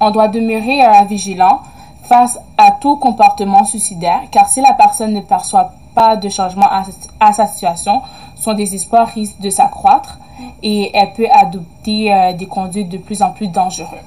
On 0.01 0.11
doit 0.11 0.29
demeurer 0.29 0.83
euh, 0.83 1.05
vigilant 1.07 1.61
face 2.05 2.39
à 2.57 2.71
tout 2.71 2.97
comportement 2.97 3.67
suicidaire, 3.67 4.23
car 4.31 4.49
si 4.49 4.63
la 4.63 4.73
personne 4.73 5.13
ne 5.13 5.21
perçoit 5.21 5.73
pas 5.95 6.17
de 6.17 6.31
changement 6.31 6.67
à, 6.67 6.85
à 7.21 7.35
sa 7.35 7.47
situation, 7.47 8.01
son 8.35 8.55
désespoir 8.55 9.09
risque 9.09 9.39
de 9.41 9.51
s'accroître 9.51 10.19
et 10.63 10.91
elle 10.97 11.13
peut 11.13 11.29
adopter 11.31 12.15
euh, 12.15 12.33
des 12.33 12.47
conduites 12.47 12.89
de 12.89 12.97
plus 12.97 13.21
en 13.21 13.29
plus 13.29 13.49
dangereuses. 13.49 14.01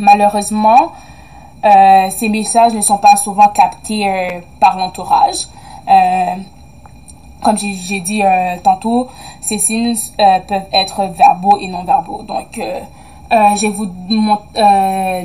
Malheureusement, 0.00 0.90
euh, 1.64 2.10
ces 2.10 2.28
messages 2.28 2.74
ne 2.74 2.82
sont 2.82 2.98
pas 2.98 3.16
souvent 3.16 3.48
captés 3.48 4.06
euh, 4.06 4.40
par 4.60 4.76
l'entourage. 4.76 5.48
Euh, 5.88 6.34
comme 7.42 7.56
j'ai 7.58 8.00
dit 8.00 8.22
tantôt, 8.62 9.08
ces 9.42 9.58
signes 9.58 9.94
peuvent 10.16 10.66
être 10.72 11.04
verbaux 11.08 11.58
et 11.60 11.68
non 11.68 11.84
verbaux. 11.84 12.22
Donc, 12.22 12.58
je 12.58 13.60
vais 13.60 13.68
vous 13.68 13.84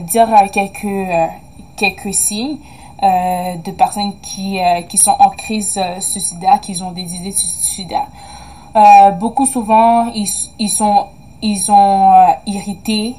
dire 0.01 0.27
quelques, 0.51 1.07
quelques 1.77 2.13
signes. 2.13 2.57
de 3.01 3.71
personnes 3.71 4.11
qui, 4.21 4.59
qui 4.89 4.97
sont 4.97 5.15
en 5.17 5.29
crise 5.29 5.79
suicidaire, 6.01 6.59
qui 6.59 6.83
ont 6.83 6.91
des 6.91 7.15
idées 7.15 7.31
suicidaires. 7.31 8.09
beaucoup 9.17 9.45
souvent, 9.45 10.07
ils, 10.07 10.27
ils 10.59 10.69
sont 10.69 11.05
ils 11.41 11.57
sont 11.57 12.35
irrités 12.47 13.15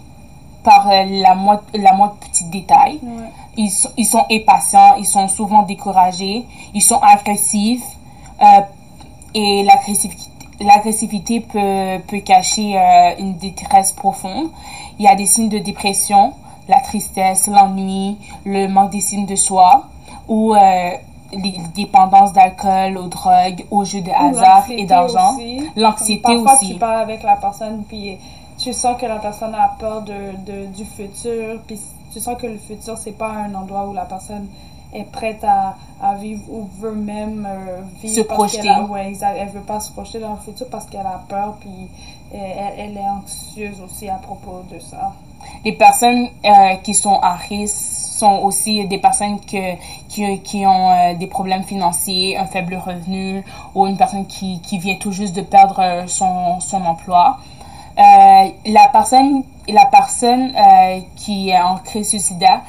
par 0.63 0.91
la 0.91 1.35
moindre, 1.35 1.63
la 1.73 1.95
moindre 2.41 2.51
petit 2.51 2.61
détail. 2.61 3.01
Ils, 3.57 3.71
ils, 3.97 4.05
sont 4.05 4.25
impatients, 4.31 4.97
ils 4.99 5.07
sont 5.07 5.29
souvent 5.29 5.63
découragés, 5.63 6.45
ils 6.75 6.83
sont 6.83 6.99
agressifs 6.99 7.83
euh, 8.41 8.61
et 9.35 9.65
l'agressivité 10.61 11.41
peut, 11.41 12.03
peut 12.07 12.21
cacher 12.21 12.77
euh, 12.77 13.15
une 13.19 13.37
détresse 13.37 13.93
profonde. 13.93 14.51
Il 14.99 15.05
y 15.05 15.09
a 15.09 15.15
des 15.15 15.27
signes 15.27 15.49
de 15.49 15.59
dépression, 15.59 16.35
la 16.69 16.81
tristesse, 16.81 17.47
l'ennui, 17.47 18.19
le 18.45 18.69
manque 18.69 18.91
d'estime 18.91 19.27
de 19.27 19.37
soi 19.37 19.85
ou 20.29 20.55
euh, 20.55 20.91
les 21.33 21.61
dépendances 21.75 22.33
d'alcool, 22.33 22.99
aux 22.99 23.09
drogues, 23.09 23.65
aux 23.71 23.85
jeux 23.85 24.01
de 24.01 24.11
hasard 24.11 24.65
et 24.71 24.85
d'argent. 24.85 25.37
L'anxiété 25.77 26.35
aussi. 26.35 26.45
Parfois, 26.45 26.69
tu 26.69 26.75
parles 26.75 27.03
avec 27.03 27.23
la 27.23 27.37
personne 27.37 27.85
puis 27.89 28.19
tu 28.63 28.73
sens 28.73 29.01
que 29.01 29.07
la 29.07 29.17
personne 29.17 29.55
a 29.55 29.75
peur 29.79 30.03
de, 30.03 30.37
de, 30.45 30.67
du 30.67 30.85
futur, 30.85 31.61
puis 31.67 31.81
tu 32.13 32.21
sens 32.21 32.37
que 32.41 32.47
le 32.47 32.59
futur, 32.59 32.97
c'est 32.99 33.17
pas 33.17 33.31
un 33.31 33.55
endroit 33.55 33.87
où 33.87 33.93
la 33.93 34.05
personne 34.05 34.49
est 34.93 35.05
prête 35.05 35.45
à, 35.45 35.77
à 36.03 36.15
vivre 36.15 36.43
ou 36.49 36.69
veut 36.79 36.95
même 36.95 37.47
euh, 37.49 37.81
vivre. 38.03 38.15
Se 38.15 38.21
projeter. 38.23 38.71
ouais, 38.89 39.13
elle 39.23 39.49
veut 39.49 39.61
pas 39.61 39.81
se 39.81 39.93
projeter 39.93 40.19
dans 40.19 40.33
le 40.33 40.41
futur 40.41 40.67
parce 40.69 40.87
qu'elle 40.87 41.07
a 41.07 41.23
peur, 41.29 41.57
puis 41.61 41.89
elle, 42.33 42.75
elle, 42.77 42.97
est 42.97 43.09
anxieuse 43.09 43.81
aussi 43.81 44.09
à 44.09 44.17
propos 44.17 44.63
de 44.73 44.79
ça. 44.81 45.13
Les 45.65 45.73
personnes 45.73 46.29
euh, 46.45 46.75
qui 46.83 46.95
sont 46.95 47.19
à 47.21 47.35
risque 47.35 47.77
sont 47.77 48.41
aussi 48.43 48.87
des 48.87 48.99
personnes 48.99 49.41
que, 49.41 49.77
qui, 50.09 50.39
qui 50.41 50.67
ont 50.67 50.91
euh, 50.91 51.15
des 51.15 51.27
problèmes 51.27 51.63
financiers, 51.63 52.37
un 52.37 52.47
faible 52.47 52.75
revenu 52.75 53.45
ou 53.75 53.87
une 53.87 53.97
personne 53.97 54.27
qui, 54.27 54.61
qui 54.61 54.79
vient 54.79 54.97
tout 54.97 55.13
juste 55.13 55.35
de 55.35 55.41
perdre 55.41 56.05
son, 56.07 56.61
son 56.61 56.85
emploi. 56.85 57.39
Euh, 57.99 58.49
la 58.67 58.89
personne, 58.93 59.43
la 59.73 59.87
personne 59.87 60.53
euh, 60.57 61.01
qui 61.17 61.51
est 61.51 61.61
en 61.61 61.77
crise 61.77 62.09
suicidaire 62.09 62.63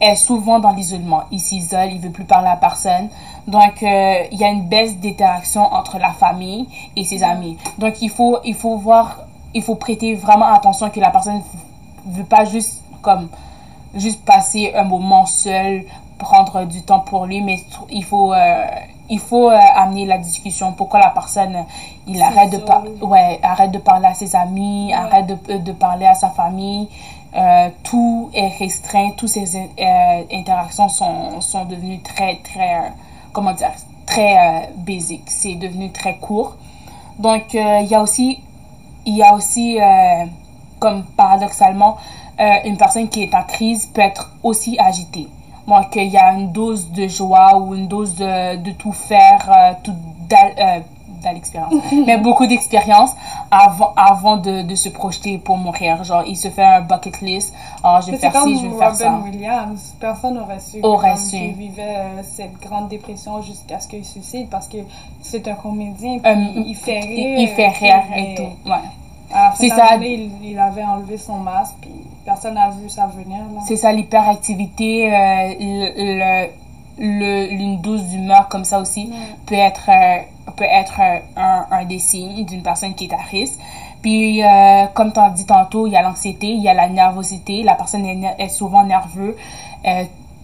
est 0.00 0.14
souvent 0.14 0.58
dans 0.58 0.72
l'isolement. 0.72 1.24
Il 1.30 1.40
s'isole, 1.40 1.92
il 1.92 2.00
veut 2.00 2.10
plus 2.10 2.24
parler 2.24 2.48
à 2.48 2.56
personne. 2.56 3.08
Donc, 3.46 3.82
euh, 3.82 4.24
il 4.30 4.38
y 4.38 4.44
a 4.44 4.48
une 4.48 4.68
baisse 4.68 4.96
d'interaction 4.96 5.62
entre 5.62 5.98
la 5.98 6.12
famille 6.12 6.68
et 6.94 7.04
ses 7.04 7.22
amis. 7.22 7.56
Donc, 7.78 8.00
il 8.02 8.10
faut, 8.10 8.38
il 8.44 8.54
faut 8.54 8.76
voir, 8.76 9.18
il 9.54 9.62
faut 9.62 9.74
prêter 9.74 10.14
vraiment 10.14 10.46
attention 10.46 10.90
que 10.90 11.00
la 11.00 11.10
personne 11.10 11.42
veut 12.06 12.24
pas 12.24 12.44
juste 12.44 12.82
comme 13.02 13.28
juste 13.94 14.24
passer 14.24 14.72
un 14.74 14.84
moment 14.84 15.26
seul, 15.26 15.84
prendre 16.18 16.64
du 16.64 16.82
temps 16.82 17.00
pour 17.00 17.26
lui, 17.26 17.40
mais 17.40 17.58
il 17.90 18.04
faut 18.04 18.34
il 19.10 19.18
faut 19.18 19.50
euh, 19.50 19.58
amener 19.74 20.06
la 20.06 20.18
discussion. 20.18 20.72
Pourquoi 20.72 21.00
la 21.00 21.10
personne, 21.10 21.64
il 22.06 22.20
arrête 22.20 22.50
de, 22.50 23.04
ouais, 23.04 23.40
arrête 23.42 23.70
de 23.70 23.78
parler 23.78 24.06
à 24.06 24.14
ses 24.14 24.36
amis, 24.36 24.92
arrête 24.92 25.26
de, 25.26 25.56
de, 25.58 25.72
parler 25.72 26.06
à 26.06 26.14
sa 26.14 26.28
famille. 26.30 26.88
Euh, 27.34 27.68
tout 27.82 28.30
est 28.34 28.48
restreint, 28.58 29.10
toutes 29.16 29.28
ces 29.28 29.56
euh, 29.56 30.22
interactions 30.32 30.88
sont, 30.88 31.40
sont 31.40 31.64
devenues 31.64 32.00
très, 32.00 32.36
très, 32.36 32.92
comment 33.32 33.52
dire, 33.52 33.72
très 34.06 34.70
basiques. 34.76 35.28
C'est 35.30 35.54
devenu 35.54 35.90
très 35.90 36.16
court. 36.16 36.56
Donc, 37.18 37.54
il 37.54 37.86
y 37.86 37.94
a 37.94 38.00
aussi, 38.00 38.40
il 39.04 39.16
y 39.16 39.22
a 39.22 39.34
aussi 39.34 39.78
comme 40.78 41.04
paradoxalement, 41.16 41.96
une 42.64 42.76
personne 42.76 43.08
qui 43.08 43.24
est 43.24 43.34
en 43.34 43.42
crise 43.42 43.86
peut 43.86 44.00
être 44.00 44.30
aussi 44.42 44.78
agitée 44.78 45.28
donc, 45.68 45.94
il 45.96 46.08
y 46.08 46.16
a 46.16 46.32
une 46.32 46.50
dose 46.50 46.90
de 46.90 47.06
joie 47.08 47.58
ou 47.58 47.74
une 47.74 47.88
dose 47.88 48.14
de, 48.14 48.56
de 48.56 48.70
tout 48.72 48.92
faire, 48.92 49.48
euh, 49.48 49.72
tout 49.82 49.94
euh, 50.32 50.80
l'expérience, 51.32 51.74
mais 52.06 52.16
beaucoup 52.16 52.46
d'expérience 52.46 53.10
avant, 53.50 53.92
avant 53.96 54.36
de, 54.36 54.62
de, 54.62 54.74
se 54.74 54.88
projeter 54.88 55.36
pour 55.38 55.58
mourir. 55.58 56.02
Genre, 56.04 56.22
il 56.26 56.36
se 56.36 56.48
fait 56.48 56.64
un 56.64 56.80
bucket 56.80 57.20
list. 57.20 57.52
Alors, 57.82 58.00
je 58.00 58.12
vais 58.12 58.16
faire 58.16 58.42
ci, 58.42 58.58
je 58.58 58.66
vais 58.66 58.78
faire 58.78 58.94
ça. 58.94 59.20
Williams, 59.22 59.94
personne 60.00 60.34
n'aurait 60.34 60.60
su. 60.60 60.78
Aurait 60.82 61.16
su. 61.16 61.36
Il 61.36 61.52
vivait 61.54 61.82
euh, 61.82 62.22
cette 62.22 62.58
grande 62.60 62.88
dépression 62.88 63.42
jusqu'à 63.42 63.80
ce 63.80 63.88
qu'il 63.88 64.04
suicide 64.04 64.48
parce 64.48 64.68
que 64.68 64.78
c'est 65.20 65.46
un 65.48 65.54
comédien. 65.54 66.18
il, 66.24 66.74
fait 66.76 67.00
rire. 67.00 67.38
Il, 67.40 67.48
fait 67.48 67.68
rire 67.68 68.02
et 68.16 68.34
tout. 68.34 68.70
Ouais. 68.70 68.76
C'est 69.56 69.68
ça. 69.68 69.96
Il, 69.96 70.30
il, 70.42 70.58
avait 70.58 70.84
enlevé 70.84 71.18
son 71.18 71.36
masque, 71.36 71.74
puis 71.80 71.90
personne 72.28 72.54
n'a 72.54 72.68
vu 72.68 72.90
ça 72.90 73.06
venir. 73.06 73.38
C'est 73.66 73.76
ça, 73.76 73.90
l'hyperactivité, 73.90 75.10
euh, 75.10 76.46
une 76.98 77.80
dose 77.80 78.04
d'humeur 78.04 78.48
comme 78.48 78.64
ça 78.64 78.80
aussi 78.80 79.10
peut 79.46 79.54
être, 79.54 79.88
euh, 79.88 80.18
peut 80.54 80.64
être 80.64 81.00
un, 81.00 81.66
un, 81.70 81.84
des 81.86 81.98
signes 81.98 82.44
d'une 82.44 82.62
personne 82.62 82.94
qui 82.94 83.06
est 83.06 83.14
à 83.14 83.22
risque. 83.30 83.58
Puis, 84.02 84.44
euh, 84.44 84.86
comme 84.94 85.10
tu 85.12 85.18
as 85.18 85.30
dit 85.30 85.46
tantôt, 85.46 85.86
il 85.86 85.94
y 85.94 85.96
a 85.96 86.02
l'anxiété, 86.02 86.48
il 86.48 86.62
y 86.62 86.68
a 86.68 86.74
la 86.74 86.88
nervosité. 86.88 87.62
La 87.62 87.74
personne 87.74 88.04
est, 88.06 88.48
souvent 88.48 88.84
nerveuse. 88.84 89.34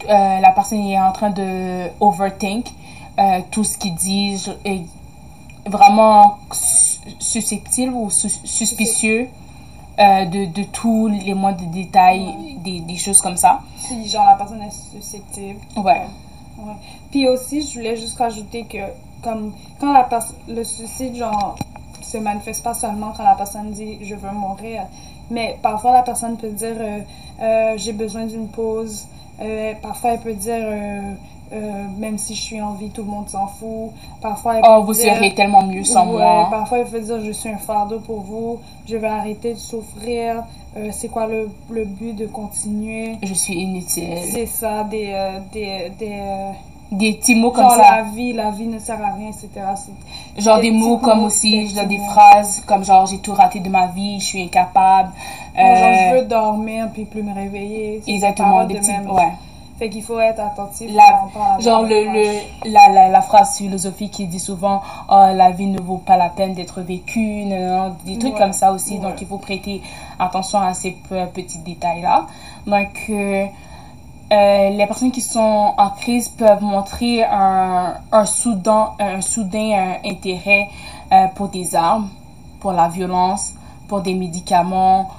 la 0.09 0.53
personne 0.55 0.81
est 0.87 0.99
en 0.99 1.13
train 1.13 1.31
de 1.31 1.91
overthink 2.01 2.67
tout 3.51 3.65
ce 3.65 3.77
qu'il 3.77 3.95
dit. 3.95 4.43
Est 4.65 4.83
vraiment 5.67 6.39
susceptible 7.19 7.93
ou 7.95 8.11
suspicieux 8.11 9.29
euh, 9.99 10.25
de, 10.25 10.47
de 10.47 10.65
tous 10.65 11.07
les 11.07 11.35
moindres 11.35 11.65
détails, 11.67 12.35
des, 12.65 12.81
des, 12.81 12.97
choses 12.97 13.21
comme 13.21 13.37
ça. 13.37 13.61
Si, 13.77 14.09
genre, 14.09 14.27
la 14.27 14.35
personne 14.35 14.61
est 14.63 14.71
susceptible. 14.93 15.61
Ouais. 15.77 16.03
ouais. 16.59 16.75
Puis 17.13 17.29
aussi, 17.29 17.63
je 17.63 17.79
voulais 17.79 17.97
juste 17.97 18.19
rajouter 18.19 18.65
que, 18.65 18.79
comme, 19.23 19.53
quand 19.79 19.93
la 19.93 20.09
le 20.49 20.65
suicide, 20.65 21.15
genre, 21.15 21.57
se 22.03 22.19
manifeste 22.19 22.65
pas 22.65 22.75
seulement 22.75 23.13
quand 23.17 23.23
la 23.23 23.37
personne 23.37 23.71
dit 23.71 24.05
je 24.05 24.17
veux 24.17 24.33
mourir, 24.33 24.83
mais 25.31 25.59
parfois 25.63 25.93
la 25.93 26.03
personne 26.03 26.37
peut 26.37 26.51
dire 26.51 26.77
euh, 26.77 27.01
euh, 27.41 27.75
j'ai 27.77 27.93
besoin 27.93 28.27
d'une 28.27 28.49
pause. 28.49 29.07
parfois, 29.81 30.15
elle 30.15 30.21
peut 30.21 30.35
dire 30.35 30.65
euh, 31.53 31.85
même 31.99 32.19
si 32.19 32.35
je 32.35 32.41
suis 32.41 32.61
en 32.61 32.73
vie, 32.73 32.91
tout 32.91 33.03
le 33.03 33.11
monde 33.11 33.29
s'en 33.29 33.47
fout. 33.47 33.91
Parfois, 34.21 34.61
oh, 34.67 34.83
vous 34.85 34.95
serez 34.95 35.35
tellement 35.35 35.63
mieux 35.65 35.85
sans 35.85 36.07
moi. 36.07 36.49
Parfois, 36.51 36.79
il 36.79 36.87
faut 36.87 36.99
dire 36.99 37.21
je 37.21 37.33
suis 37.33 37.51
un 37.51 37.59
fardeau 37.59 38.01
pour 38.01 38.21
vous, 38.21 38.61
je 38.87 38.97
vais 38.97 39.07
arrêter 39.07 39.55
de 39.55 39.59
souffrir. 39.59 40.45
Euh, 40.77 40.89
c'est 40.91 41.09
quoi 41.09 41.27
le, 41.27 41.49
le, 41.71 41.85
but 41.85 42.15
de 42.15 42.27
continuer? 42.27 43.19
Je 43.23 43.35
suis 43.35 43.55
inutile. 43.55 44.19
C'est 44.31 44.47
ça, 44.47 44.85
des. 44.85 45.13
Euh, 45.13 45.39
des, 45.53 45.93
des 45.99 46.21
des 46.93 47.15
petits 47.15 47.35
mots 47.35 47.51
comme 47.51 47.65
genre 47.65 47.73
ça. 47.73 47.97
la 47.97 48.03
vie, 48.03 48.33
la 48.33 48.51
vie 48.51 48.67
ne 48.67 48.79
sert 48.79 49.03
à 49.03 49.15
rien, 49.15 49.29
etc. 49.29 49.49
Genre 50.39 50.61
des, 50.61 50.71
mots 50.71 50.99
comme 50.99 51.25
aussi, 51.25 51.69
je 51.69 51.85
des 51.85 51.99
phrases 51.99 52.63
comme 52.67 52.85
genre 52.85 53.07
j'ai 53.07 53.19
tout 53.19 53.33
raté 53.33 53.59
de 53.59 53.69
ma 53.69 53.89
vie, 53.89 54.21
je 54.21 54.25
suis 54.25 54.43
incapable. 54.43 55.11
genre 55.57 55.67
je 55.67 56.19
veux 56.19 56.25
dormir 56.27 56.89
puis 56.93 57.05
plus 57.05 57.23
me 57.23 57.35
réveiller. 57.35 58.03
Exactement, 58.07 58.65
des 58.65 58.75
petits. 58.75 58.91
Ouais. 58.91 59.33
Fait 59.79 59.91
qu'il 59.91 60.05
faut 60.05 60.21
être 60.21 60.39
attentif. 60.41 60.89
La, 60.95 61.59
genre 61.59 61.83
le, 61.83 62.05
le, 62.05 62.71
la, 62.71 62.93
la, 62.93 63.09
la, 63.09 63.23
phrase 63.23 63.57
philosophique 63.57 64.13
qui 64.13 64.27
dit 64.27 64.39
souvent 64.39 64.81
oh, 65.09 65.27
la 65.35 65.51
vie 65.51 65.67
ne 65.67 65.81
vaut 65.81 65.99
pas 65.99 66.17
la 66.17 66.29
peine 66.29 66.55
d'être 66.55 66.81
vécue, 66.81 67.45
des 68.05 68.19
trucs 68.19 68.37
comme 68.37 68.53
ça 68.53 68.73
aussi. 68.73 68.99
Donc 68.99 69.21
il 69.21 69.27
faut 69.27 69.39
prêter 69.39 69.83
attention 70.21 70.61
à 70.61 70.75
ces 70.75 70.93
petits 71.35 71.59
détails-là. 71.59 72.27
Donc 72.67 73.07
euh, 73.11 73.47
euh, 74.33 74.71
les 74.71 74.87
personnes 74.87 75.11
qui 75.11 75.21
sont 75.21 75.75
en 75.77 75.91
crise 75.91 76.29
peuvent 76.29 76.63
montrer 76.63 77.25
un, 77.25 77.95
un 78.13 78.25
soudain, 78.27 78.93
un 79.01 79.21
soudain 79.21 79.97
intérêt 80.05 80.69
euh, 81.13 81.27
pour 81.35 81.49
des 81.49 81.75
armes, 81.75 82.09
pour 82.61 82.73
la 82.73 82.89
violence, 82.89 83.53
pour 83.89 84.03
des 84.03 84.15
médicaments. 84.15 85.11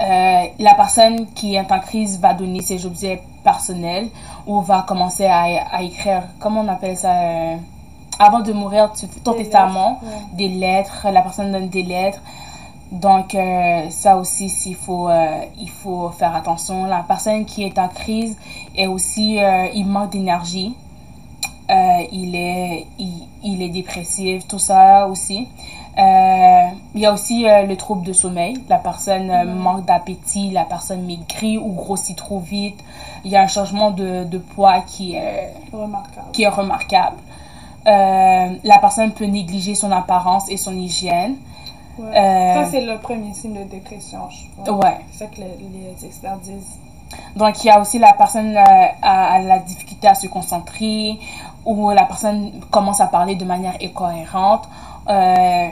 Euh, 0.00 0.46
la 0.58 0.74
personne 0.74 1.26
qui 1.34 1.56
est 1.56 1.72
en 1.72 1.78
crise 1.78 2.18
va 2.20 2.32
donner 2.32 2.62
ses 2.62 2.86
objets 2.86 3.22
personnels 3.44 4.08
ou 4.46 4.60
va 4.62 4.82
commencer 4.88 5.26
à, 5.26 5.42
à 5.70 5.82
écrire, 5.82 6.22
comment 6.38 6.62
on 6.62 6.68
appelle 6.68 6.96
ça 6.96 7.12
euh, 7.12 7.56
Avant 8.18 8.40
de 8.40 8.52
mourir, 8.52 8.92
tu 8.92 9.06
ton 9.22 9.34
testament, 9.34 10.00
des 10.32 10.48
lettres, 10.48 11.06
la 11.12 11.20
personne 11.20 11.52
donne 11.52 11.68
des 11.68 11.82
lettres. 11.82 12.20
Donc, 12.90 13.34
euh, 13.34 13.90
ça 13.90 14.16
aussi, 14.16 14.46
il 14.66 14.74
faut, 14.74 15.08
il 15.58 15.70
faut 15.70 16.08
faire 16.10 16.34
attention. 16.34 16.86
La 16.86 17.04
personne 17.06 17.44
qui 17.44 17.62
est 17.64 17.78
en 17.78 17.88
crise 17.88 18.36
est 18.74 18.86
aussi, 18.86 19.38
il 19.74 19.86
manque 19.86 20.10
d'énergie. 20.10 20.74
il, 21.68 22.34
est, 22.34 22.86
il, 22.98 23.28
il, 23.44 23.62
est 23.62 23.68
dépressif, 23.68 24.48
tout 24.48 24.58
ça 24.58 25.06
aussi. 25.06 25.46
Euh, 25.98 26.68
il 26.94 27.00
y 27.00 27.06
a 27.06 27.12
aussi 27.12 27.48
euh, 27.48 27.66
le 27.66 27.76
trouble 27.76 28.06
de 28.06 28.12
sommeil. 28.12 28.62
La 28.68 28.78
personne 28.78 29.30
euh, 29.30 29.44
manque 29.44 29.84
d'appétit, 29.84 30.50
la 30.50 30.64
personne 30.64 31.04
maigrit 31.04 31.58
ou 31.58 31.72
grossit 31.72 32.16
trop 32.16 32.38
vite. 32.38 32.78
Il 33.24 33.30
y 33.30 33.36
a 33.36 33.42
un 33.42 33.48
changement 33.48 33.90
de, 33.90 34.24
de 34.24 34.38
poids 34.38 34.80
qui 34.86 35.14
est 35.14 35.52
remarquable. 35.72 36.26
Qui 36.32 36.42
est 36.44 36.48
remarquable. 36.48 37.16
La 37.84 38.78
personne 38.80 39.12
peut 39.12 39.26
négliger 39.26 39.74
son 39.74 39.90
apparence 39.90 40.48
et 40.50 40.56
son 40.56 40.74
hygiène. 40.74 41.36
Ouais. 41.98 42.54
Ça, 42.54 42.64
c'est 42.70 42.80
le 42.82 42.98
premier 42.98 43.34
signe 43.34 43.54
de 43.54 43.64
dépression, 43.64 44.20
je 44.30 44.62
crois. 44.62 44.78
Ouais. 44.78 45.00
C'est 45.10 45.24
ça 45.24 45.26
que 45.26 45.36
les, 45.36 45.56
les 45.72 46.06
experts 46.06 46.38
disent. 46.38 46.78
Donc, 47.34 47.62
il 47.62 47.66
y 47.66 47.70
a 47.70 47.80
aussi 47.80 47.98
la 47.98 48.12
personne 48.12 48.56
a, 48.56 48.92
a 49.02 49.38
la 49.40 49.58
difficulté 49.58 50.06
à 50.06 50.14
se 50.14 50.28
concentrer 50.28 51.18
ou 51.64 51.90
la 51.90 52.04
personne 52.04 52.52
commence 52.70 53.00
à 53.00 53.06
parler 53.06 53.34
de 53.34 53.44
manière 53.44 53.74
incohérente 53.82 54.68
euh, 55.10 55.68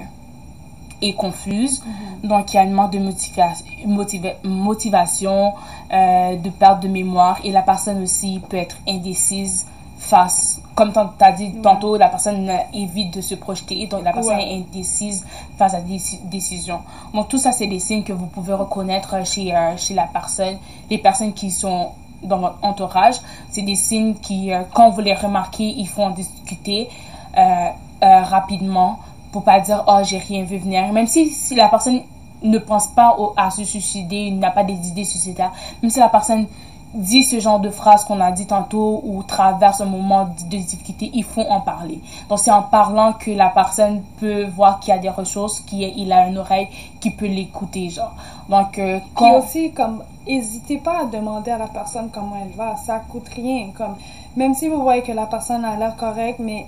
et 1.01 1.15
confuse. 1.15 1.83
Donc, 2.25 2.53
il 2.53 2.57
y 2.57 2.59
a 2.59 2.65
une 2.65 2.73
manque 2.73 2.91
de 2.93 2.99
motiva- 2.99 3.55
motiva- 3.87 4.35
motivation, 4.45 5.53
euh, 5.93 6.37
de 6.37 6.51
perte 6.51 6.83
de 6.83 6.89
mémoire 6.89 7.39
et 7.45 7.53
la 7.53 7.63
personne 7.63 8.03
aussi 8.03 8.41
peut 8.49 8.57
être 8.57 8.77
indécise 8.89 9.65
face, 10.01 10.61
comme 10.75 10.93
tu 10.93 10.99
as 11.25 11.33
dit 11.33 11.53
tantôt, 11.63 11.97
la 11.97 12.09
personne 12.09 12.49
euh, 12.49 12.57
évite 12.73 13.15
de 13.15 13.21
se 13.21 13.35
projeter, 13.37 13.87
donc 13.87 14.03
la 14.05 14.13
personne 14.13 14.37
Ouais. 14.37 14.53
est 14.53 14.57
indécise 14.59 15.25
face 15.57 15.75
à 15.75 15.81
des 15.81 15.97
déci- 15.99 16.21
décisions. 16.29 16.81
Donc, 17.15 17.29
tout 17.29 17.39
ça, 17.39 17.53
c'est 17.53 17.67
des 17.69 17.79
signes 17.81 18.03
que 18.05 18.13
vous 18.13 18.27
pouvez 18.27 18.55
reconnaître 18.55 19.25
chez, 19.27 19.55
euh, 19.55 19.77
chez 19.77 19.95
la 19.95 20.05
personne, 20.07 20.57
les 20.91 20.99
personnes 20.99 21.33
qui 21.33 21.51
sont 21.51 21.91
dans 22.23 22.39
votre 22.39 22.59
entourage. 22.63 23.17
C'est 23.51 23.63
des 23.63 23.77
signes 23.77 24.15
qui, 24.15 24.53
euh, 24.53 24.63
quand 24.75 24.91
vous 24.91 25.01
les 25.01 25.15
remarquez, 25.15 25.69
il 25.77 25.87
faut 25.87 26.03
en 26.03 26.11
discuter 26.11 26.89
euh, 27.37 27.69
rapidement 28.03 28.99
pour 29.33 29.43
pas 29.45 29.61
dire 29.61 29.85
oh 29.87 29.99
j'ai 30.03 30.19
rien 30.19 30.45
vu 30.45 30.59
venir 30.59 30.93
même 30.93 31.07
si, 31.07 31.31
si 31.31 31.55
la 31.55 31.69
personne 31.69 32.01
ne 32.43 32.59
pense 32.59 32.87
pas 32.89 33.17
au- 33.19 33.35
à 33.37 33.51
se 33.51 33.65
suicider 33.65 34.31
n'a 34.31 34.51
pas 34.51 34.65
des 34.65 34.75
idées 34.89 35.05
suicidaires 35.05 35.53
même 35.83 35.91
si 35.91 35.99
la 35.99 36.09
personne 36.09 36.47
dit 36.95 37.23
ce 37.23 37.39
genre 37.39 37.61
de 37.61 37.69
phrases 37.69 38.05
qu'on 38.05 38.19
a 38.21 38.33
dit 38.33 38.47
tantôt 38.47 39.03
ou 39.05 39.23
traverse 39.23 39.83
un 39.83 39.85
moment 39.85 40.25
de 40.51 40.57
difficulté 40.57 41.11
il 41.13 41.23
faut 41.25 41.43
en 41.43 41.61
parler 41.61 42.01
donc 42.31 42.39
c'est 42.39 42.51
en 42.51 42.63
parlant 42.63 43.13
que 43.13 43.31
la 43.31 43.51
personne 43.51 44.03
peut 44.19 44.45
voir 44.47 44.81
qu'il 44.81 44.95
y 44.95 44.97
a 44.97 44.99
des 44.99 45.11
ressources 45.11 45.61
qu'il 45.61 45.83
il 45.83 46.11
a 46.13 46.27
une 46.29 46.39
oreille 46.39 46.69
qui 46.99 47.11
peut 47.11 47.27
l'écouter 47.27 47.91
genre 47.91 48.15
donc 48.49 48.79
euh, 48.79 48.99
aussi, 49.37 49.73
comme, 49.73 50.03
n'hésitez 50.27 50.79
pas 50.79 51.01
à 51.03 51.05
demander 51.05 51.51
à 51.51 51.59
la 51.59 51.67
personne 51.67 52.09
comment 52.11 52.37
elle 52.43 52.57
va. 52.57 52.77
Ça 52.77 53.01
coûte 53.01 53.29
rien. 53.29 53.69
Comme, 53.77 53.97
même 54.37 54.55
si 54.55 54.69
vous 54.69 54.81
voyez 54.83 55.03
que 55.03 55.13
la 55.13 55.27
personne 55.27 55.65
a 55.67 55.77
l'air 55.77 55.97
correcte, 55.97 56.39
mais 56.39 56.67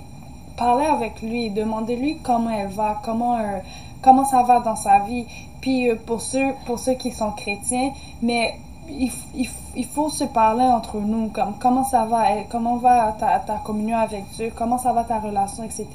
parlez 0.57 0.85
avec 0.85 1.21
lui, 1.21 1.49
demandez-lui 1.49 2.19
comment 2.23 2.49
elle 2.49 2.67
va, 2.69 2.99
comment, 3.03 3.37
euh, 3.37 3.59
comment 4.01 4.25
ça 4.25 4.43
va 4.43 4.59
dans 4.59 4.75
sa 4.75 4.99
vie. 4.99 5.25
Puis 5.61 5.89
euh, 5.89 5.95
pour, 6.05 6.21
ceux, 6.21 6.53
pour 6.65 6.79
ceux 6.79 6.93
qui 6.93 7.11
sont 7.11 7.31
chrétiens, 7.31 7.91
mais 8.21 8.55
il, 8.89 9.11
il, 9.35 9.49
il 9.75 9.85
faut 9.85 10.09
se 10.09 10.23
parler 10.23 10.65
entre 10.65 10.97
nous, 10.99 11.29
comme 11.29 11.53
comment 11.59 11.83
ça 11.83 12.05
va, 12.05 12.35
eh, 12.35 12.45
comment 12.49 12.77
va 12.77 13.15
ta, 13.19 13.39
ta 13.39 13.55
communion 13.63 13.97
avec 13.97 14.23
Dieu, 14.35 14.51
comment 14.55 14.77
ça 14.77 14.91
va 14.93 15.03
ta 15.03 15.19
relation, 15.19 15.63
etc. 15.63 15.87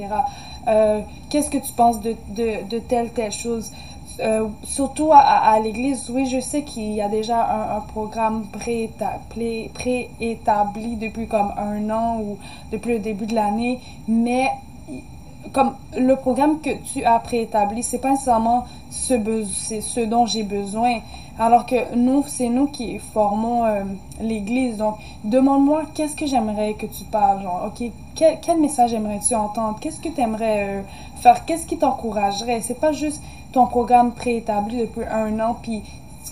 Euh, 0.69 1.01
Qu'est-ce 1.29 1.51
que 1.51 1.59
tu 1.59 1.73
penses 1.73 2.01
de, 2.01 2.17
de, 2.29 2.69
de 2.69 2.79
telle, 2.79 3.11
telle 3.11 3.33
chose? 3.33 3.73
Euh, 4.19 4.49
surtout 4.65 5.11
à, 5.13 5.59
l'église, 5.61 6.09
oui, 6.09 6.25
je 6.27 6.41
sais 6.41 6.63
qu'il 6.63 6.93
y 6.93 7.03
a 7.03 7.09
déjà 7.09 7.77
un, 7.77 7.81
programme 7.81 8.47
prééta- 8.51 9.21
pré- 9.29 9.71
préétabli 9.75 10.97
depuis 10.97 11.27
comme 11.27 11.53
un 11.59 11.91
an 11.91 12.21
ou 12.21 12.39
depuis 12.73 12.95
le 12.95 12.99
début 13.01 13.27
de 13.27 13.35
l'année, 13.35 13.79
mais 14.09 14.49
comme 15.53 15.75
le 15.97 16.17
programme 16.17 16.61
que 16.61 16.71
tu 16.93 17.05
as 17.05 17.19
préétabli, 17.19 17.83
c'est 17.83 17.99
pas 17.99 18.11
nécessairement 18.11 18.65
ce, 18.91 20.05
dont 20.05 20.27
j'ai 20.27 20.43
besoin. 20.43 21.01
Alors 21.39 21.67
que 21.67 21.95
nous, 21.95 22.25
c'est 22.27 22.49
nous 22.49 22.67
qui 22.67 22.99
formons 22.99 23.65
euh, 23.67 23.83
l'église. 24.23 24.79
Donc, 24.79 24.97
demande-moi 25.23 25.83
qu'est-ce 25.95 26.17
que 26.17 26.25
j'aimerais 26.25 26.73
que 26.73 26.87
tu 26.87 27.05
parles. 27.05 27.43
Genre, 27.43 27.67
OK, 27.67 27.91
quel, 28.15 28.59
message 28.59 28.95
aimerais-tu 28.95 29.35
entendre? 29.35 29.77
Qu'est-ce 29.79 30.01
que 30.01 30.09
tu 30.09 30.21
aimerais 30.21 30.83
faire? 31.21 31.45
Qu'est-ce 31.45 31.67
qui 31.67 31.77
t'encouragerait? 31.77 32.63
C'est 32.63 32.81
pas 32.81 32.93
juste 32.93 33.21
ton 33.57 33.67
programme 33.67 34.13
préétabli 34.13 34.83
depuis 34.83 35.07
un 35.11 35.41
an, 35.41 35.57
puis 35.63 35.83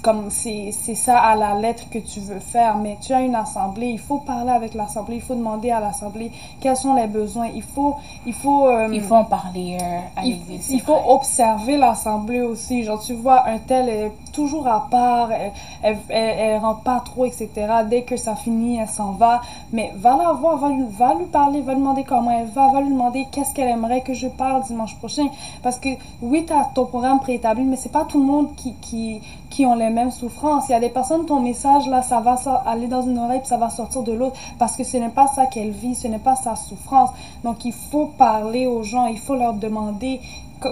comme 0.03 0.29
c'est 0.29 0.73
ça 0.73 1.19
à 1.19 1.35
la 1.35 1.55
lettre 1.55 1.89
que 1.89 1.99
tu 1.99 2.21
veux 2.21 2.39
faire, 2.39 2.77
mais 2.77 2.99
tu 3.01 3.15
as 3.15 3.23
une 3.23 3.35
assemblée, 3.35 3.87
il 3.87 3.99
faut 3.99 4.19
parler 4.19 4.51
avec 4.51 4.75
l'assemblée, 4.75 5.17
il 5.17 5.23
faut 5.23 5.35
demander 5.35 5.71
à 5.71 5.81
l'assemblée 5.81 6.31
quels 6.61 6.77
sont 6.77 6.95
les 6.95 7.07
besoins, 7.07 7.49
il 7.55 7.63
faut 7.63 7.97
il 8.27 8.35
faut 8.35 8.67
euh, 8.69 8.91
il 8.93 9.01
faut 9.01 9.15
en 9.15 9.25
parler 9.25 9.79
euh, 9.81 10.01
à 10.21 10.27
il, 10.27 10.39
il 10.69 10.81
faut 10.83 10.99
observer 11.09 11.79
l'assemblée 11.79 12.43
aussi. 12.43 12.83
Genre, 12.83 13.01
tu 13.01 13.15
vois, 13.15 13.49
un 13.49 13.59
tel 13.59 14.11
toujours 14.35 14.67
à 14.67 14.89
part, 14.91 15.31
elle, 15.33 15.53
elle, 15.83 15.99
elle, 16.11 16.59
rentre 16.59 16.83
pas 16.83 17.01
trop, 17.01 17.25
etc. 17.25 17.49
Dès 17.89 18.03
que 18.03 18.17
ça 18.17 18.35
finit, 18.35 18.77
elle 18.79 18.89
s'en 18.89 19.13
va. 19.13 19.41
Mais 19.73 19.93
va 19.97 20.17
la 20.17 20.33
voir, 20.33 20.59
va 20.59 20.69
lui, 20.69 21.25
parler, 21.27 21.61
va 21.61 21.73
lui 21.73 21.81
demander 21.81 22.05
comment 22.05 22.31
elle 22.31 22.49
va, 22.49 22.69
va 22.69 22.81
lui 22.81 22.91
demander 22.91 23.27
qu'est-ce 23.31 23.55
qu'elle 23.55 23.69
aimerait 23.69 24.03
que 24.03 24.13
je 24.13 24.29
parle 24.29 24.63
dimanche 24.65 24.97
prochain. 24.97 25.27
Parce 25.63 25.79
que 25.79 25.91
oui, 26.21 26.45
tu 26.47 26.53
as 26.53 26.69
ton 26.75 26.87
programme 26.87 27.21
préétabli, 27.21 27.63
mais 27.63 27.77
c'est 27.77 27.93
pas 27.93 28.05
tout 28.05 28.19
le 28.19 28.27
monde 28.27 28.55
qui, 28.57 28.75
qui, 28.81 29.21
qui 29.51 29.65
ont 29.65 29.77
les 29.77 29.91
mêmes 29.91 30.11
souffrances. 30.11 30.69
Il 30.69 30.73
y 30.73 30.75
a 30.75 30.81
des 30.81 30.91
personnes, 30.91 31.25
ton 31.27 31.41
message, 31.41 31.87
là, 31.87 32.03
ça 32.03 32.21
va 32.21 32.37
aller 32.67 32.89
dans 32.89 33.03
une 33.03 33.19
oreille, 33.19 33.41
puis 33.41 33.49
ça 33.49 33.57
va 33.57 33.71
sortir 33.71 34.03
de 34.03 34.13
l'autre, 34.13 34.37
parce 34.59 34.77
que 34.77 34.85
ce 34.85 34.97
n'est 34.97 35.09
pas 35.09 35.29
ça 35.29 35.47
qu'elle 35.47 35.71
vit, 35.71 35.95
ce 35.95 36.09
n'est 36.09 36.19
pas 36.19 36.35
sa 36.35 36.57
souffrance. 36.57 37.11
Donc, 37.45 37.65
il 37.65 37.73
faut 37.73 38.07
parler 38.19 38.67
aux 38.67 38.83
gens, 38.83 39.07
il 39.07 39.19
faut 39.19 39.37
leur 39.37 39.55
demander 39.55 40.21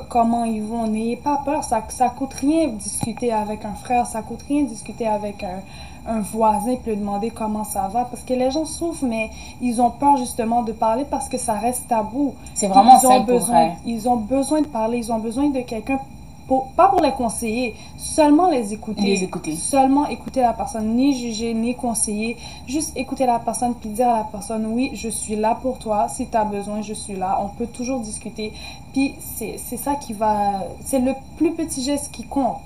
comment 0.09 0.45
ils 0.45 0.63
vont. 0.63 0.87
N'ayez 0.87 1.17
pas 1.17 1.41
peur, 1.45 1.65
ça, 1.65 1.83
ça 1.89 2.09
coûte 2.09 2.35
rien 2.35 2.69
discuter 2.69 3.33
avec 3.33 3.65
un 3.65 3.75
frère, 3.75 4.07
ça 4.07 4.23
coûte 4.23 4.43
rien 4.49 4.63
discuter 4.63 5.07
avec 5.07 5.45
un, 5.45 5.61
un 6.07 6.21
voisin 6.21 6.77
puis 6.77 6.93
lui 6.93 6.99
demander 6.99 7.31
comment 7.31 7.65
ça 7.65 7.89
va, 7.89 8.05
parce 8.05 8.23
que 8.23 8.35
les 8.35 8.51
gens 8.51 8.65
souffrent, 8.65 9.05
mais 9.05 9.31
ils 9.61 9.81
ont 9.81 9.91
peur 9.91 10.17
justement 10.17 10.63
de 10.63 10.73
parler 10.73 11.05
parce 11.09 11.29
que 11.29 11.39
ça 11.39 11.55
reste 11.55 11.89
tabou. 11.89 12.35
c'est 12.55 12.69
vraiment 12.69 12.99
ils 13.01 13.07
ont 13.07 13.11
simple 13.11 13.27
pour 13.27 13.39
besoin. 13.39 13.71
Ils 13.87 14.09
ont 14.09 14.17
besoin 14.17 14.61
de 14.63 14.67
parler, 14.67 14.99
ils 14.99 15.13
ont 15.13 15.19
besoin 15.19 15.49
de 15.49 15.61
quelqu'un, 15.61 15.99
pour, 16.47 16.69
pas 16.73 16.89
pour 16.89 17.01
les 17.01 17.13
conseiller, 17.13 17.75
seulement 17.97 18.49
les 18.51 18.73
écouter. 18.73 19.03
Les 19.03 19.23
écouter. 19.25 19.55
Seulement 19.57 20.07
écouter 20.09 20.41
la 20.41 20.53
personne, 20.53 20.95
ni 20.95 21.15
juger, 21.19 21.55
ni 21.55 21.75
conseiller. 21.75 22.37
Juste 22.67 22.97
écouter 22.97 23.27
la 23.27 23.39
personne, 23.39 23.75
puis 23.75 23.91
dire 23.91 24.09
à 24.09 24.19
la 24.19 24.25
personne, 24.25 24.67
oui, 24.67 24.91
je 24.95 25.09
suis 25.09 25.37
là 25.37 25.57
pour 25.61 25.79
toi. 25.79 26.09
Si 26.09 26.27
tu 26.27 26.37
as 26.37 26.45
besoin, 26.45 26.83
je 26.83 26.95
suis 26.95 27.15
là. 27.17 27.39
On 27.43 27.49
peut 27.49 27.67
toujours 27.67 28.01
discuter. 28.01 28.53
Puis 28.93 29.15
c'est 29.37 29.77
ça 29.77 29.95
qui 29.95 30.13
va... 30.13 30.65
C'est 30.85 30.99
le 31.01 31.15
plus 31.37 31.53
petit 31.53 31.83
geste 31.83 32.11
qui 32.11 32.25
compte. 32.25 32.59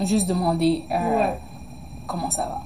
juste 0.00 0.26
demander 0.26 0.84
euh, 0.90 1.16
Ouais. 1.18 1.34
comment 2.06 2.30
ça 2.30 2.42
va. 2.44 2.60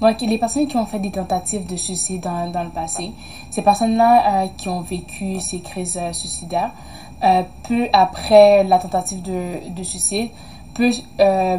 Donc, 0.00 0.18
les 0.22 0.38
personnes 0.38 0.66
qui 0.66 0.76
ont 0.78 0.86
fait 0.86 0.98
des 0.98 1.10
tentatives 1.10 1.66
de 1.66 1.76
suicide 1.76 2.22
dans, 2.22 2.50
dans 2.50 2.64
le 2.64 2.70
passé, 2.70 3.12
ces 3.50 3.60
personnes-là 3.60 4.44
euh, 4.44 4.46
qui 4.56 4.68
ont 4.70 4.80
vécu 4.80 5.40
ces 5.40 5.60
crises 5.60 5.98
euh, 6.00 6.14
suicidaires, 6.14 6.70
euh, 7.22 7.42
peu 7.68 7.88
après 7.92 8.64
la 8.64 8.78
tentative 8.78 9.22
de, 9.22 9.70
de 9.74 9.82
suicide, 9.82 10.30
peut 10.74 10.90
euh, 11.20 11.58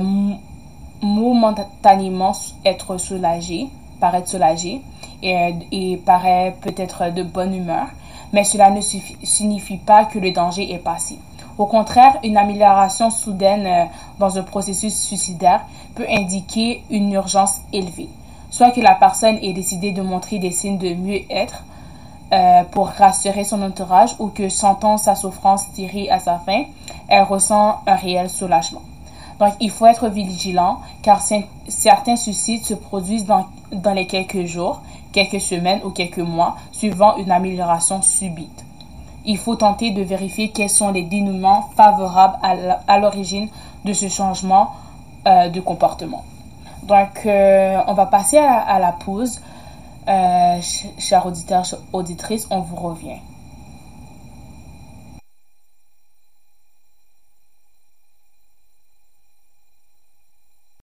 momentanément 1.01 2.31
être 2.65 2.97
soulagé, 2.97 3.67
paraître 3.99 4.27
soulagé 4.29 4.81
et, 5.21 5.35
euh, 5.35 5.51
et 5.71 5.97
paraît 5.97 6.55
peut-être 6.61 7.13
de 7.13 7.23
bonne 7.23 7.53
humeur, 7.53 7.87
mais 8.33 8.43
cela 8.43 8.71
ne 8.71 8.81
signifie 8.81 9.77
pas 9.77 10.05
que 10.05 10.17
le 10.17 10.31
danger 10.31 10.71
est 10.73 10.79
passé. 10.79 11.19
Au 11.57 11.67
contraire, 11.67 12.17
une 12.23 12.37
amélioration 12.37 13.11
soudaine 13.11 13.89
dans 14.17 14.39
un 14.39 14.43
processus 14.43 14.95
suicidaire 14.95 15.61
peut 15.93 16.07
indiquer 16.09 16.81
une 16.89 17.11
urgence 17.11 17.57
élevée. 17.71 18.09
Soit 18.49 18.71
que 18.71 18.81
la 18.81 18.95
personne 18.95 19.37
ait 19.43 19.53
décidé 19.53 19.91
de 19.91 20.01
montrer 20.01 20.39
des 20.39 20.51
signes 20.51 20.77
de 20.77 20.93
mieux-être 20.93 21.63
euh, 22.33 22.63
pour 22.71 22.87
rassurer 22.87 23.43
son 23.43 23.61
entourage 23.61 24.15
ou 24.19 24.27
que 24.27 24.49
sentant 24.49 24.97
sa 24.97 25.15
souffrance 25.15 25.71
tirer 25.73 26.09
à 26.09 26.19
sa 26.19 26.39
fin, 26.39 26.63
elle 27.07 27.23
ressent 27.23 27.81
un 27.85 27.95
réel 27.95 28.29
soulagement. 28.29 28.81
Donc, 29.39 29.53
il 29.59 29.71
faut 29.71 29.87
être 29.87 30.07
vigilant 30.07 30.79
car 31.01 31.19
cer- 31.19 31.45
certains 31.67 32.15
suicides 32.15 32.63
se 32.63 32.73
produisent 32.73 33.25
dans, 33.25 33.47
dans 33.71 33.93
les 33.93 34.05
quelques 34.07 34.45
jours, 34.45 34.81
quelques 35.11 35.41
semaines 35.41 35.81
ou 35.83 35.89
quelques 35.89 36.19
mois, 36.19 36.57
suivant 36.71 37.17
une 37.17 37.31
amélioration 37.31 38.01
subite. 38.01 38.63
Il 39.25 39.37
faut 39.37 39.55
tenter 39.55 39.91
de 39.91 40.01
vérifier 40.01 40.49
quels 40.49 40.69
sont 40.69 40.91
les 40.91 41.03
dénouements 41.03 41.69
favorables 41.75 42.37
à 42.87 42.99
l'origine 42.99 43.49
de 43.83 43.93
ce 43.93 44.07
changement 44.07 44.71
euh, 45.27 45.49
de 45.49 45.59
comportement. 45.59 46.23
Donc, 46.83 47.25
euh, 47.25 47.79
on 47.87 47.93
va 47.93 48.05
passer 48.07 48.37
à, 48.37 48.59
à 48.61 48.79
la 48.79 48.91
pause. 48.91 49.41
Euh, 50.07 50.61
ch- 50.61 50.87
chers 50.97 51.25
auditeurs, 51.25 51.65
chères 51.65 51.79
auditrices, 51.93 52.47
on 52.49 52.61
vous 52.61 52.75
revient. 52.75 53.19